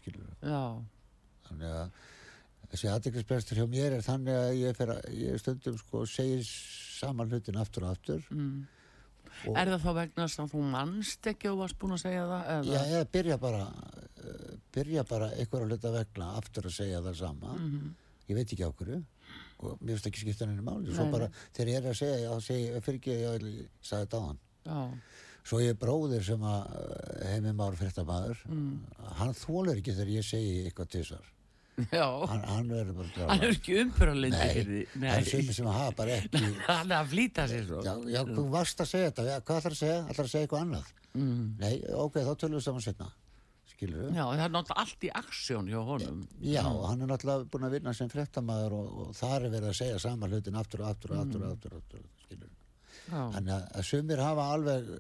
[1.49, 2.03] þannig að
[2.73, 7.29] þessi aðdeklisbrestur hjá mér er þannig að ég, fer að, ég stundum sko segir saman
[7.33, 8.23] hlutin aftur og aftur.
[8.33, 8.63] Mm.
[9.53, 12.45] Er það þá vegna þess að þú mannst ekki og varst búin að segja það?
[12.57, 12.77] Eða?
[12.77, 13.65] Já, ég byrja bara
[14.73, 17.95] byrja bara einhverja hluta vegna aftur að segja það sama Mhm.
[18.29, 19.03] ég veit ekki á hverju
[19.63, 22.41] og mér finnst ekki skipta henni máli svo bara þegar ég er að segja já,
[22.41, 24.99] segi, ég fyrir ekki, ég, ég sagði þetta á hann Já,
[25.45, 28.81] svo ég er bróðir sem að uh, heimi Már fréttamaður Mm.
[29.19, 31.42] hann þólur ekki þegar ég segi eitthvað tvisar Já,
[31.73, 34.83] hann, hann verður bara að hann er ekki umbyrðalindi Nei, fyrir því.
[35.01, 37.81] það er sem sem hafa bara ekki Hann er að flýta sér svo.
[37.87, 39.99] Já, já, þú varst að segja þetta, já, hvað ætlar að segja?
[40.13, 40.91] ætlar að segja eitthvað annað?
[41.13, 41.47] Mm.
[41.63, 41.73] Nei,
[42.05, 43.09] ok, þá tölum við saman setna.
[43.73, 44.11] Skilur við?
[44.19, 46.21] Já, það er náttúrulega allt í aksjón hjá honum.
[46.45, 49.79] Já, hann er náttúrulega búin að vinna sem fréttamaður og, og þar er verið að
[49.81, 52.61] segja sama hlutin aftur og aftur og aftur og aftur, aftur, aftur skilur við.
[53.09, 54.93] Já, Þannig að, að sumir hafa alveg,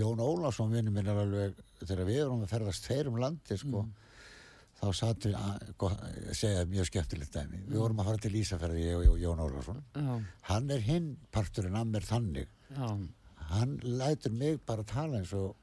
[0.00, 3.84] Jón Ólafsson vinnu minn er alveg, þegar við erum að ferðast tveir um landi, sko,
[4.80, 7.60] þá satt við að segja mjög skemmtilegt dæmi.
[7.68, 9.82] Við vorum að fara til Ísafærði, ég og Jón Ólafsson.
[9.94, 10.14] já,
[10.48, 12.48] Hann er hinn parturinn að mér þannig.
[12.76, 13.08] já,
[13.50, 15.56] Hann lætur mig bara tala eins og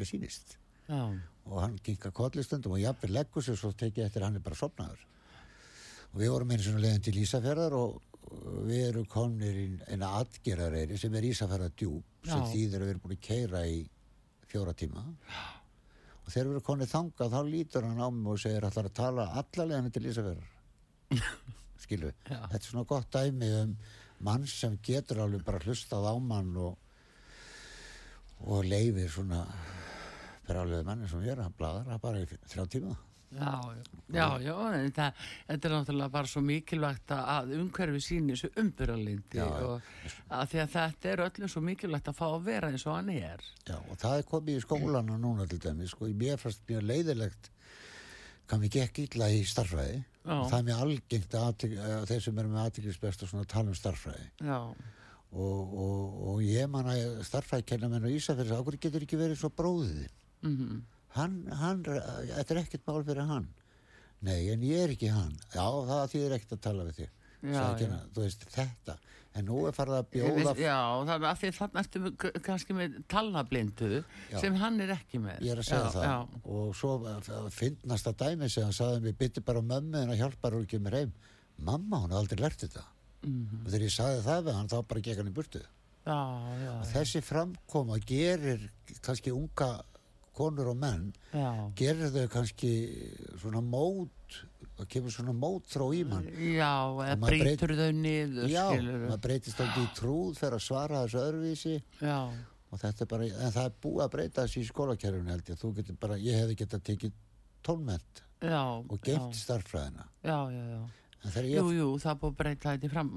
[0.00, 0.56] sýnist.
[0.88, 4.40] já, og hann kinka kollistundum og jafnveg leggur sér svo tekið eftir að hann er
[4.44, 5.00] bara sopnaður
[6.14, 8.02] og við vorum einu svona leiðin til Ísafjörðar og
[8.34, 12.46] og við erum komnir í eina atgerðareyri sem er Ísafjörðar djúp sem Já.
[12.54, 13.76] þýðir að við erum búin að keira í
[14.48, 15.02] fjóra tíma
[16.24, 18.96] og þegar við erum komnið þangað þá lítur hann á mig og segir allar að
[18.96, 20.48] tala alla leiðin til Ísafjörðar
[21.84, 22.38] skilu, Já.
[22.48, 23.76] þetta er svona gott dæmi um
[24.24, 26.78] mann sem getur alveg bara hlustað á mann og
[28.44, 29.44] og leifir svona
[30.44, 32.96] brjálega manni sem ég er, hann bladar það bara í þrjá tíma
[33.34, 33.52] já,
[34.14, 39.40] já, já, en það, þetta er náttúrulega bara svo mikilvægt að- umhverfi síni þessu umbyralindi
[39.40, 39.82] Já, og
[40.30, 43.10] að því að þetta er öllum svo mikilvægt að fá að vera eins og hann
[43.14, 43.42] er.
[43.66, 47.50] Já, og það er komið í skólana núna til dæmis, sko, mér fannst mjög leiðilegt
[48.48, 50.36] hvað mér gekk illa í starffræði Já.
[50.48, 51.64] það er mjög algengt að,
[52.10, 54.58] þeir sem eru með aðtiklisbest og svona tala um starffræði Já,
[55.34, 59.40] og, og, og ég man að starffræði kenna menn á Ísafjörðs, ákveður getur ekki verið
[59.40, 60.04] svo bróðið
[60.44, 60.82] mhm,
[61.16, 63.48] hann, hann, þetta er ekkert mál fyrir hann.
[64.24, 65.34] Nei, en ég er ekki hann.
[65.54, 67.10] Já, það þýðir ekkert að tala við þig.
[67.44, 68.94] Kenna, þú veist, þetta.
[69.34, 72.00] En nú er farið að bjóða veist, já, það er af því að þannig ertu
[72.04, 73.88] með- kannski með talnablindu
[74.30, 74.38] Já.
[74.40, 75.40] sem hann er ekki með.
[75.42, 76.04] Ég er að segja já, það.
[76.06, 80.20] Já, og svo finnast að dæmi sem hann sagði mér bytti bara mömmu en að
[80.22, 81.12] hjálpa hún ekki mér heim.
[81.58, 82.84] Mamma, hún hafði aldrei lært þetta.
[83.26, 85.62] Mhm, og þegar ég sagði það við hann þá bara gekk hann í burtu.
[86.06, 86.18] Já,
[86.62, 88.70] já, og þessi framkoma gerir
[89.02, 89.82] kannski unga
[90.36, 91.48] konur og menn já.
[91.78, 92.70] gerir þau kannski
[93.42, 94.40] svona mót
[94.74, 99.04] það kemur svona mótþró í mann Já, eða maður breyt- breytur þau niður, já, skilur
[99.06, 102.18] maður breytist aldrei í trúð fyrir að svara þessu öðruvísi Já,
[102.74, 105.60] og þetta er bara, en það er búið að breyta þessu í skólakerfinu held ég,
[105.62, 107.14] þú getur bara, ég hefði getað tekið
[107.64, 108.62] tónment já.
[108.64, 110.82] og geimt já, starffræðina já, já, já.
[111.24, 113.12] en Jú, jú, það búið að breyta þetta í, fram,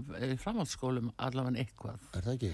[0.46, 2.06] framhaldsskólum allavega eitthvað.
[2.16, 2.54] er það ekki?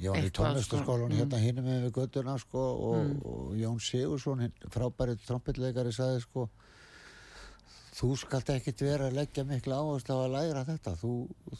[0.00, 4.46] Ég var í tónlistaskólan sko, hérna hinum með við göttuna sko og, og Jón Sigursson,
[4.46, 6.46] hinn frábæri trompetleikari sagði sko
[7.92, 10.94] þú skalt ekkit vera að leggja mikla áherslu á að læra þetta.
[10.98, 11.12] Þú,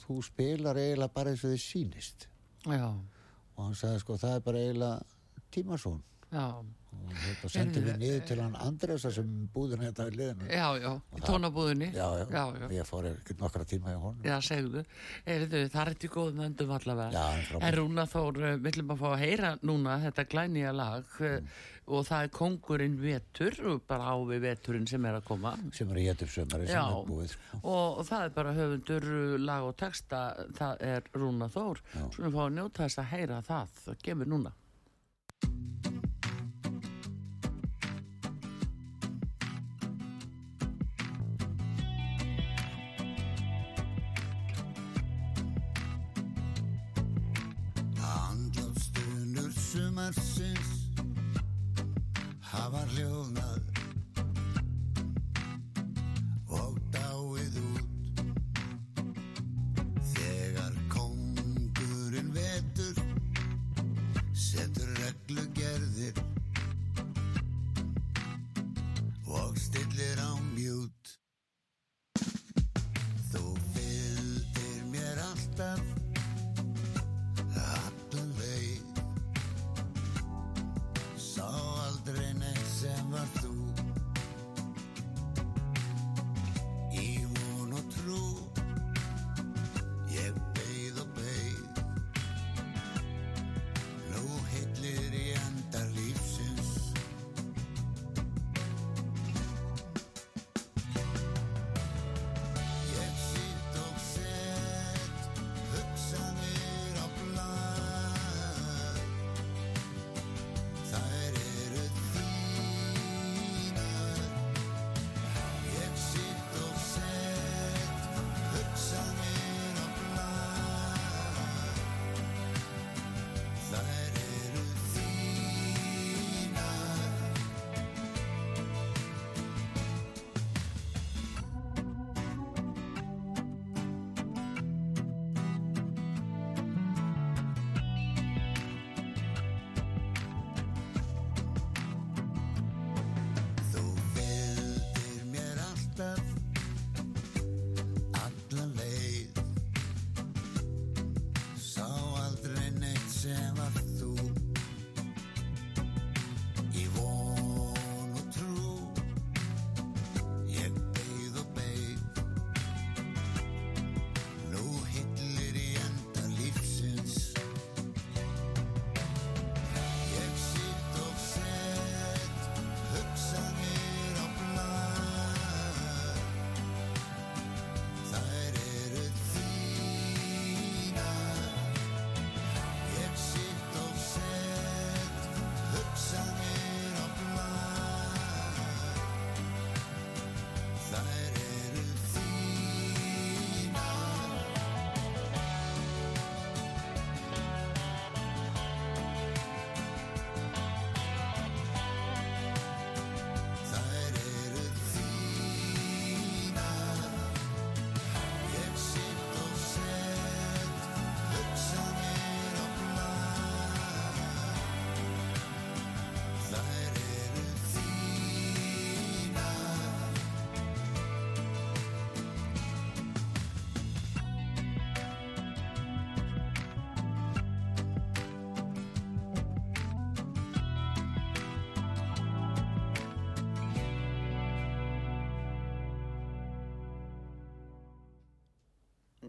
[0.05, 2.27] þú spilar eiginlega bara eins og þið sýnist.
[2.65, 6.01] Já, og hann sagði sko það er bara eiginlega tímasón
[6.33, 6.71] og
[7.13, 10.93] þetta sendi Heyrðu, mér niður til hann Andresa sem búður hérna í liðinu já, já,
[11.19, 11.89] í tónabúðinni.
[11.93, 12.67] já, já, já, já.
[12.77, 13.09] ég fór
[13.41, 14.85] nokkra tíma í honum Já, segðu,
[15.27, 17.27] Heyrðu, það er þetta góðum öndum allavega.
[17.59, 21.51] En Rúna Þór, eh, við viljum að fá að heyra núna þetta glænýja lag mm.
[21.97, 25.55] og það er Kongurinn vetur, bara á við veturinn sem er að koma.
[25.75, 27.63] sem er í getur sömari sem er búið sko.
[27.75, 29.09] og það er bara höfundur
[29.43, 30.25] lag og texta,
[30.59, 31.85] það er Rúna Þór.
[31.93, 32.09] Já.
[32.09, 34.57] Svo við fá að njóta þess að heyra það, það kemur núna.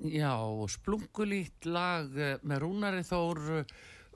[0.04, 0.36] Já,
[0.68, 3.40] splungulít lag eh, með Rúnari Þór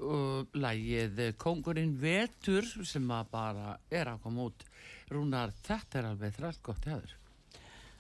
[0.03, 4.65] og lagið eh, Kongurinn Vetur sem að bara er að koma út.
[5.07, 7.15] Rúnar, þetta er alveg þrælt gott hefur.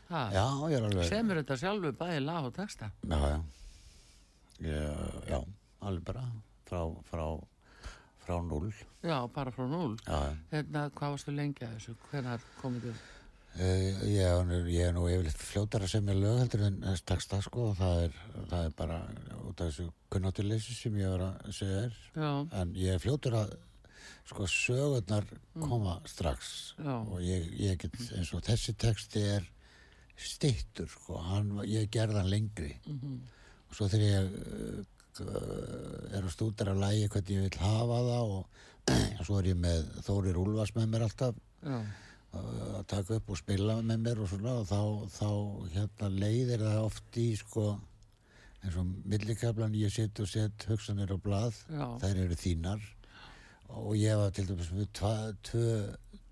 [0.07, 2.91] Já, ég er alveg Semur þetta sjálfur bæði lag og texta?
[3.07, 3.39] Já, já
[4.63, 5.39] ég, Já,
[5.83, 6.23] alveg bara
[6.67, 7.25] frá, frá,
[8.23, 8.71] frá null
[9.03, 9.97] Já, bara frá núl.
[10.07, 11.97] Já, já Hérna, hvað varstu lengi að þessu?
[12.11, 13.05] Hvenær komið þið?
[13.57, 17.01] Uh, ég, er nú- ég er nú yfirleitt fljótar að semja lög heldur en þess
[17.09, 18.17] texta sko það er,
[18.51, 18.97] það er bara
[19.47, 21.95] út af þessu kunnáttileysi sem ég var að segja þér.
[22.21, 22.29] Já,
[22.61, 23.55] en ég er fljótur að
[24.29, 25.25] sko sögurnar
[25.57, 26.51] koma strax.
[26.77, 26.93] Já.
[27.01, 29.49] og ég, ég get eins og þessi texti er
[30.17, 32.75] stittur sko, hann, ég gerði hann lengri.
[33.67, 34.31] Og svo þegar ég
[35.23, 38.65] uh, er að stúdara að lægi hvernig ég vil hafa það og,
[39.17, 41.39] og svo er ég með Þórir Úlfars með mér alltaf.
[41.65, 41.79] Já,
[42.35, 44.81] að taka upp og spila með mér og svona og þá,
[45.15, 45.29] þá
[45.75, 47.67] hérna leiðir það oft í sko
[48.63, 51.87] eins og millikaflan ég set og set hugsanir á blað Já.
[52.03, 52.85] þær eru þínar.
[53.67, 54.93] Og ég var til dæmis með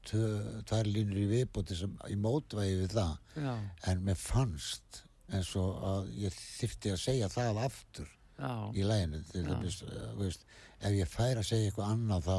[0.05, 3.15] tvær línur í viðbúti sem í mótvægi við það.
[3.41, 3.53] Já,
[3.91, 5.01] en mér fannst
[5.33, 10.11] eins og að ég þyrfti að segja það aftur já, í læginu til dæmis, uh,
[10.19, 10.45] veist,
[10.79, 12.37] ef ég fær að segja eitthvað annað þá,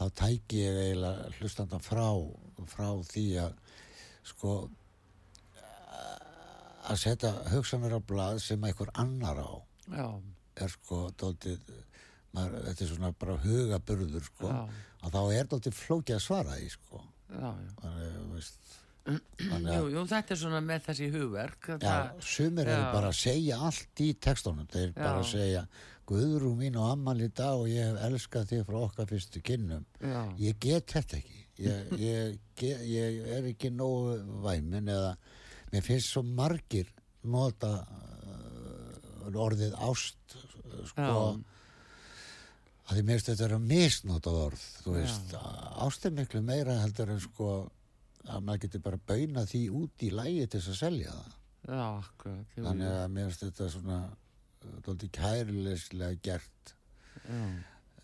[0.00, 2.08] þá tæki ég eiginlega hlustandan frá,
[2.72, 3.52] frá því að
[4.32, 4.52] sko
[6.90, 9.50] að setja hugsanir á blað sem einhver annar á
[9.92, 10.06] já,
[10.62, 11.60] er sko dóltið
[12.34, 14.60] maður, þetta er svona bara hugaburður sko Já.
[15.06, 17.70] og þá er dóltið flókið að svara því sko já, já.
[17.82, 18.58] þannig, þú veist,
[19.04, 21.68] þannig Jú, að jú, þetta er svona með þessi hugverk.
[21.72, 25.64] Já, það- sumir eru bara að segja allt í textunum, þeir bara að segja
[26.12, 29.84] Guðrú mín og ammal í dag og ég hef elskað þig frá okkar fyrstu kynnum
[30.02, 30.22] Já.
[30.42, 32.38] ég get þetta ekki ég, ég,
[32.88, 35.16] ég er ekki nógu væmin eða
[35.72, 36.88] mér finnst svo margir
[37.22, 41.18] nota uh, orðið ást uh, sko Já.
[42.88, 45.36] að því mér finnst þetta að misnotað orð veist,
[45.86, 47.52] ást er miklu meira heldur en sko
[48.22, 51.84] að maður getur bara bauna því út í lægi til þess að selja það Já,
[52.02, 52.54] akkurat.
[52.56, 54.00] þannig að mér finnst þetta svona
[54.86, 56.74] dóldi kærilegslega gert
[57.26, 57.42] Já.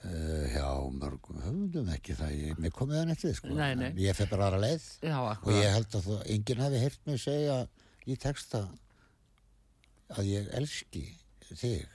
[0.03, 3.51] Hjá mörgum höfundum ekki það ég, mér komið það nettið sko.
[3.59, 3.89] Nei, nei.
[4.05, 4.85] Ég fer bara aðra leið.
[5.03, 7.57] Já, og ég held að það, enginn hafi heyrt mig segja
[8.07, 8.61] í texta
[10.17, 11.03] að ég elski
[11.51, 11.89] þig.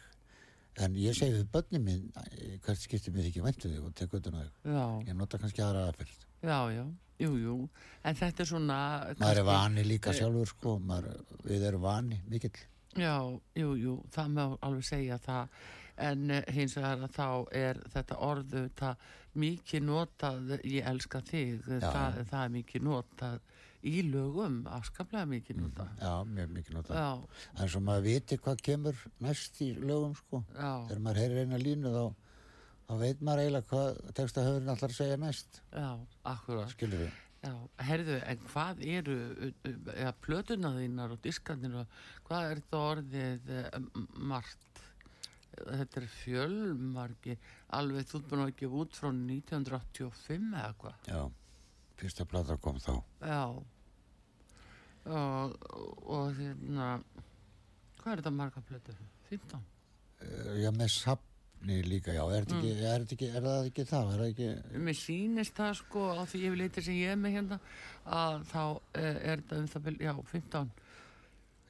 [0.83, 4.13] En ég segi við börnin minn eh, hvert skiptir mér ekki væntu þig og tek
[4.17, 4.73] utan á þig.
[5.07, 6.23] Ég nota kannski aðra aðferð.
[6.43, 6.83] Já, já.
[7.21, 7.55] Jú, jú.
[8.03, 8.77] En þetta er svona...
[9.05, 10.75] maður er kannski- vani líka sjálfur sko.
[10.81, 12.55] Maður, við erum vani mikill.
[12.97, 13.15] Já,
[13.57, 15.53] jú, jú, það má alveg segja það
[15.97, 17.27] en eh, hins vegar að þá
[17.59, 19.03] er þetta orðu það
[19.43, 21.79] mikið notað ég elska þig, Já.
[21.89, 23.39] það, það er mikið notað
[23.83, 25.89] í lögum, afskaplega mikið notað.
[25.99, 27.09] já, mér mikið nota Já,
[27.59, 31.91] en svo maður viti hvað kemur næst í lögum sko þegar maður heyrir eina línu
[31.91, 32.05] þá,
[32.87, 35.89] þá veit maður eiginlega hvað textahöfurinn allar að segja næst já,
[36.31, 36.71] akkurat.
[36.77, 37.51] skilur við Já,
[37.83, 39.15] herðu, en hvað eru,
[39.91, 41.97] eða plötuna þínar og diskandir og
[42.29, 43.73] hvað er þetta orðið eh,
[44.31, 44.72] margt?
[45.53, 47.37] Þetta er fjölmargi,
[47.77, 51.09] alveg þú búin að gefa út frá 1985 eða hvað?
[51.09, 51.21] já,
[52.01, 53.43] fyrsta plata kom þá Já,
[55.13, 55.53] og,
[56.07, 56.87] og hérna,
[57.99, 58.97] hvað er þetta marga plötur?
[59.29, 59.69] 15?
[60.23, 62.57] Eh, já, með safni líka, já, er, mm.
[62.57, 66.21] ekki, er, ekki, er það ekki það, er það ekki Mér sýnist það sko á
[66.23, 67.59] því yfir litir sem ég er með hérna
[68.21, 68.63] að þá
[68.99, 70.73] eh, er þetta um það bil, já, 15.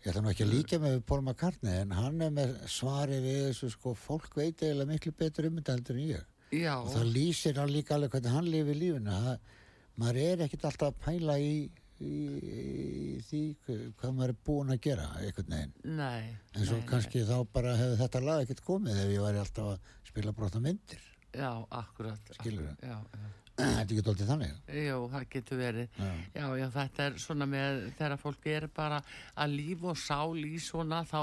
[0.03, 3.39] ég ætla nú ekki að líka með Paul McCartney en hann er með svari við
[3.49, 7.13] þessu sko, fólk veit eiginlega miklu betur um þetta heldur en ég Já, og það
[7.15, 9.55] lýsir hann líka alveg hvernig hann lifir lífinu það,
[10.03, 11.55] maður er ekkert alltaf að pæla í,
[12.03, 16.35] í, í því hvað maður er búinn að gera einhvern veginn nei.
[16.53, 19.73] en svo nei, kannski þá bara hefur þetta lag ekkert komið ef ég væri alltaf
[19.73, 21.09] að spila brotna myndir Nei.
[21.33, 22.19] Já, akkurat.
[22.37, 22.75] Skilurðu?
[22.81, 23.42] Já, já.
[23.57, 25.97] Þetta ekki doldið þannig Jú, það getur verið.
[25.99, 26.11] Já.
[26.33, 28.99] Já, já, þetta er svona með þegar fólk er bara
[29.35, 31.19] að líf og sál í svona þá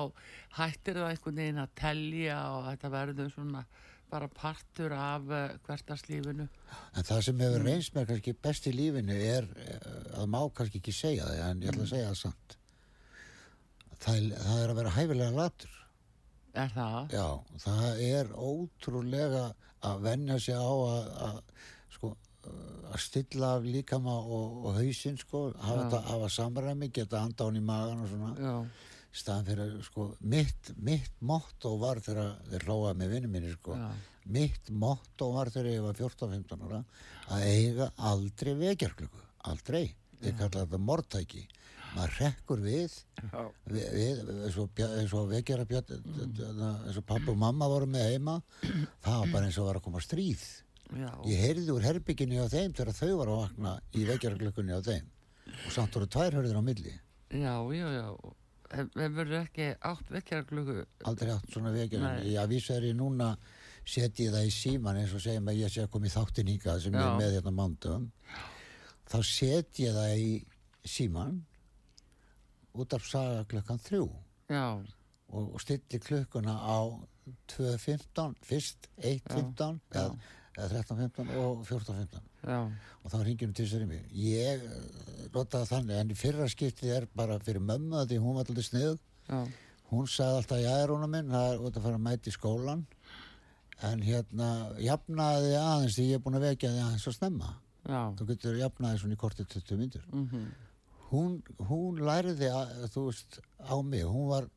[0.60, 3.64] hættir það einhvern veginn að telja og þetta verður svona
[4.10, 6.46] bara partur af uh, hvertarslífinu.
[6.98, 9.84] en það sem hefur reynst mér kannski best í lífinu er eh,
[10.18, 12.56] að má kannski ekki segja það en ég ætla að segja það samt
[14.02, 15.76] það það er að vera hæfilega latur
[16.58, 17.12] Er það?
[17.14, 17.26] Já,
[17.62, 19.42] það er ótrúlega
[19.86, 21.36] að venja sig á að,
[22.48, 27.46] að að stilla af líkama og, og hausinn sko, hafa, þetta, hafa samræmi, geta anda
[27.46, 28.30] án í magan og svona,
[29.10, 33.76] í staðan fyrir sko, mitt, mitt motto var þegar þeir hlóða með vinnum minni sko,
[33.78, 33.90] Já.
[34.26, 36.82] mitt motto var þegar ég var 14-15 ára
[37.30, 39.84] að eiga aldrei vekjarklöku, aldrei.
[40.20, 41.46] Ég kalla þetta mortæki
[41.94, 42.92] maður rekkur við
[43.70, 48.34] eins og, Bja- eins og eins og pappa og mamma voru með heima
[49.02, 50.42] það var bara eins og var að koma stríð
[50.96, 51.10] Já.
[51.26, 54.38] ég heyrði úr herbygginu á þeim þegar þau var að vakna í vekjara
[54.74, 55.06] á þeim.
[55.66, 56.94] Og samt voru tvær hörður á milli.
[57.30, 58.06] Já, já, já.
[58.70, 60.84] Hef- Hefur ekki átt vekjarklukku?
[61.04, 61.72] aldrei átt svona
[62.30, 63.36] ég að vísa er ég núna
[63.84, 66.50] setji ég það í síman eins og segjum að ég sé að koma í þáttin
[66.52, 67.08] hingað sem ég Já.
[67.10, 68.04] er með hérna mándum
[69.10, 70.30] þá setji ég það í
[70.86, 71.40] síman
[72.78, 74.04] út af saga klukkan þrjú.
[74.50, 74.66] Já,
[75.34, 76.78] og, og stilli klukkuna á
[77.50, 83.66] 2.15 fyrst 1.15 Já, eða, eða 13.15 og 14.15 já, og þá ringir hún til
[83.70, 84.04] sér í mig.
[84.12, 88.68] Ég eh, notaði þannig en fyrra skiptið er bara fyrir mömmu því hún var alltaf
[88.68, 88.96] snið
[89.30, 89.40] já,
[89.90, 92.36] hún sagði alltaf já er hún minn það er út að fara að mæta í
[92.36, 92.86] skólan
[93.90, 94.48] en hérna
[94.84, 97.54] jafnaði aðeins því ég er búin að vekja því aðeins að snemma.
[97.88, 98.12] Já.
[98.12, 100.50] þú getur jafnaði svona í kortið 20 myndur Mm
[101.10, 101.38] hún,
[101.68, 104.04] hún læriði að, þú veist, á mig.
[104.06, 104.48] Hún var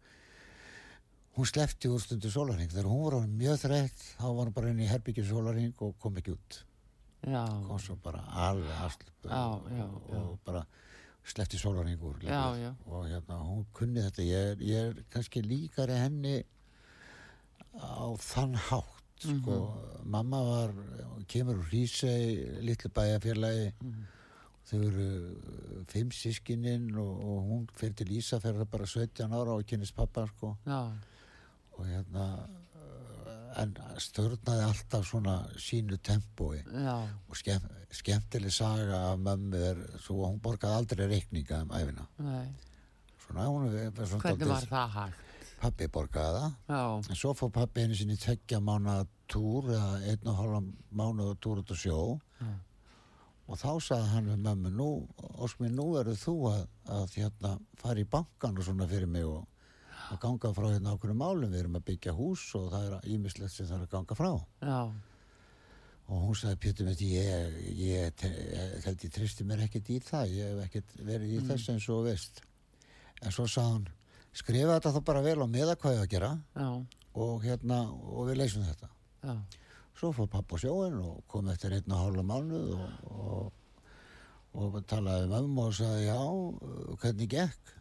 [1.38, 4.80] hún slefti úr stundu sólarhing þegar hún var mjög þreytt þá var hún bara inn
[4.86, 6.60] í herbyggjum sólarhing og kom ekki út.
[7.26, 9.70] Já, kom svo bara alveg afslup og,
[10.14, 10.66] og bara
[11.24, 12.74] slefti sólarhing úr Já, já.
[12.86, 14.22] og hérna hún kunni þetta.
[14.28, 16.44] Ég er, ég er kannski líkari henni
[17.80, 20.10] á þann hátt sko, Mhm.
[20.12, 20.74] mamma var
[21.28, 23.72] kemur úr Hrísei litlu bæjarfélagi.
[23.82, 24.04] Mhm.
[24.64, 29.66] þau eru uh, fimm sískininn og, og hún fyrir til Ísafjörða bara 17 ára og
[29.68, 30.58] kynist pappa sko.
[30.66, 30.92] Já,
[31.78, 36.64] og hérna uh, en stjórnaði alltaf svona sínu tempói.
[36.64, 36.96] Já,
[37.30, 42.08] og skemm, skemmtileg saga af mömmu er svo hún borgaði aldrei reikninga um æfina
[43.24, 43.70] svona hún
[44.06, 45.30] svona Hvernig var það hægt?
[45.64, 46.56] pappi borgaði það.
[46.68, 48.98] Já, en svo fór pappi einu sinni tveggja mánu
[49.32, 50.62] túr eða einn og hálfa
[50.92, 52.20] mánu túr út á sjó.
[52.42, 52.54] Já.
[53.48, 54.90] og þá sagði hann við mömmu nú,
[55.44, 56.62] Ósmi, nú eru þú að,
[56.96, 59.44] að hérna, fara í bankan og svona fyrir mig og
[60.12, 61.50] að ganga frá hérna ákveðum málum.
[61.52, 64.32] Við erum að byggja hús og það er ímislegt sem það er að ganga frá.
[64.64, 64.80] Já,
[66.12, 70.36] og hún sagði Pétur mitt ég, ég, ég held ég tristi mér ekkert í það.
[70.36, 72.44] Ég hef ekkert verið í þess eins og veist.
[73.24, 73.92] En svo sagði hann
[74.34, 76.70] skrifa þetta þá bara vel og meða hvað ég að gera já,
[77.24, 78.90] og hérna og við leysum þetta.
[79.24, 79.36] Já,
[80.00, 83.62] svo fór pappa á sjóin og kom eftir einn og hálfa mánuð og, og,
[84.58, 86.20] og talaði um ömmu og sagði já,
[87.04, 87.76] hvernig gekk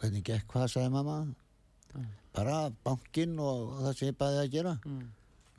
[0.00, 1.18] hvernig gekk, hvað sagði mamma
[2.36, 5.06] bara bankinn og það sem ég bæði að gera mm.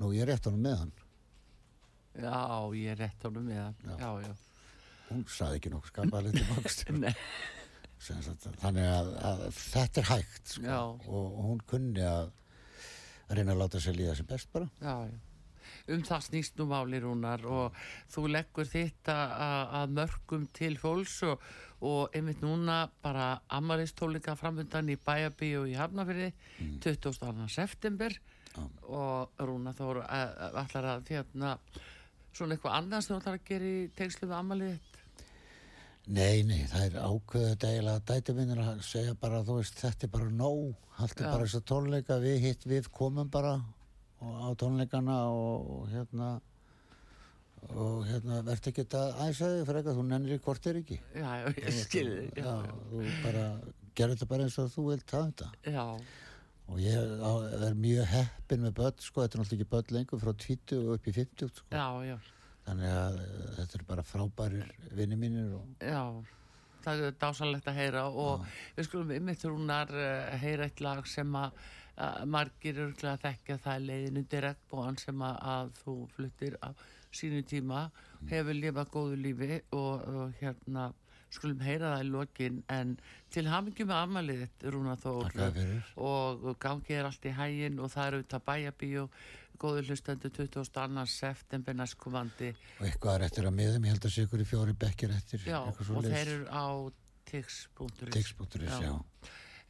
[0.02, 0.94] nú ég rétt honum með hann
[2.16, 2.38] já,
[2.80, 3.80] ég rétt honum með hann.
[3.86, 3.96] Já.
[4.00, 4.34] Já, já.
[5.12, 5.96] hún sagði ekki nokkuð
[7.02, 7.16] Nei,
[8.64, 10.78] þannig að, að þetta er hægt sko.
[11.06, 12.32] Og, hún kunni að
[13.32, 15.20] reyna að láta sér líða sem best bara já, já.
[15.92, 17.78] Um það snýst nú máli rúnar og
[18.12, 18.68] þú leggur
[19.14, 21.42] að- að mörgum til fólks og,
[21.82, 26.32] og einmitt núna bara amaristólinga framöndan í Bæjabíu í Hafnafyrði
[26.84, 27.50] 22.
[27.50, 28.14] september.
[28.52, 28.64] Já.
[28.84, 31.54] og Rúna Þór ætlar að hérna
[32.36, 34.90] svona eitthvað annars þú ætlar að gera í tengslu við amalið
[36.12, 36.96] Nei, nei, það er
[37.32, 41.24] þetta eiginlega að dæti minnir að segja bara, þú veist, þetta er bara nóg, haldi
[41.24, 43.52] bara þess að tónleika, við hitt, við komum bara
[44.22, 46.32] og á tónleikana og, og hérna,
[47.70, 50.98] og hérna, verður ekki að æsa þig fyrir eitthvað, þú nennir í hvort er ekki.
[51.16, 53.46] Já, já, ég skilði Já, já, þú bara,
[53.96, 55.50] gerðu þetta bara eins og þú vilt hafa þetta.
[55.78, 55.86] já,
[56.72, 57.32] Og ég á,
[57.68, 60.94] er mjög heppin með börn, sko, þetta er náttúrulega ekki börn lengur frá 20 og
[60.96, 61.66] upp í 50, sko.
[61.74, 62.18] já, já,
[62.68, 66.04] Þannig að eh, þetta er bara frábærir vinni mínir og já,
[66.86, 68.46] það er dásalegt að heyra og
[68.78, 71.58] við skulum ymmið Rúnar uh, heyra eitt lag sem að
[71.98, 76.70] uh, margir örglega þekkja það er leiðin undir regnbóan sem að, að þú fluttir á
[77.16, 77.86] sínu tíma
[78.30, 80.92] hefur lifað góðu lífi og, og hérna
[81.32, 82.64] skulum heyra það í lokin.
[82.72, 82.96] En
[83.32, 85.38] til hamingjum með afmælið þitt Rúnar Þór.
[86.08, 89.06] Og gangi er allt í hægin og það eru auðvitað bæjabíu
[89.62, 91.06] góður hlustendur 22.
[91.12, 92.50] september næstkomandi.
[92.80, 95.46] Og eitthvað er eftir að miðum, ég held að sé ykkur í fjóri bekkir eftir
[95.46, 96.66] Já, og þeir eru á
[97.30, 97.68] tix.is
[98.12, 98.96] Tix.is, já.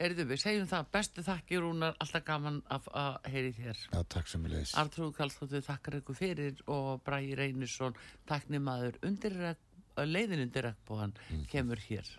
[0.02, 3.82] Erðu við, segjum það, bestu þakki Rúnar, alltaf gaman að, að heyri þér.
[3.92, 4.74] Já, takk sem við leiðis.
[4.82, 7.98] Artrúð Kallstóttir þakkar ykkur fyrir og Bræði Reynisson,
[8.32, 11.14] takknimaður undir, regn- leiðin undir regnbóðan
[11.52, 12.10] kemur hér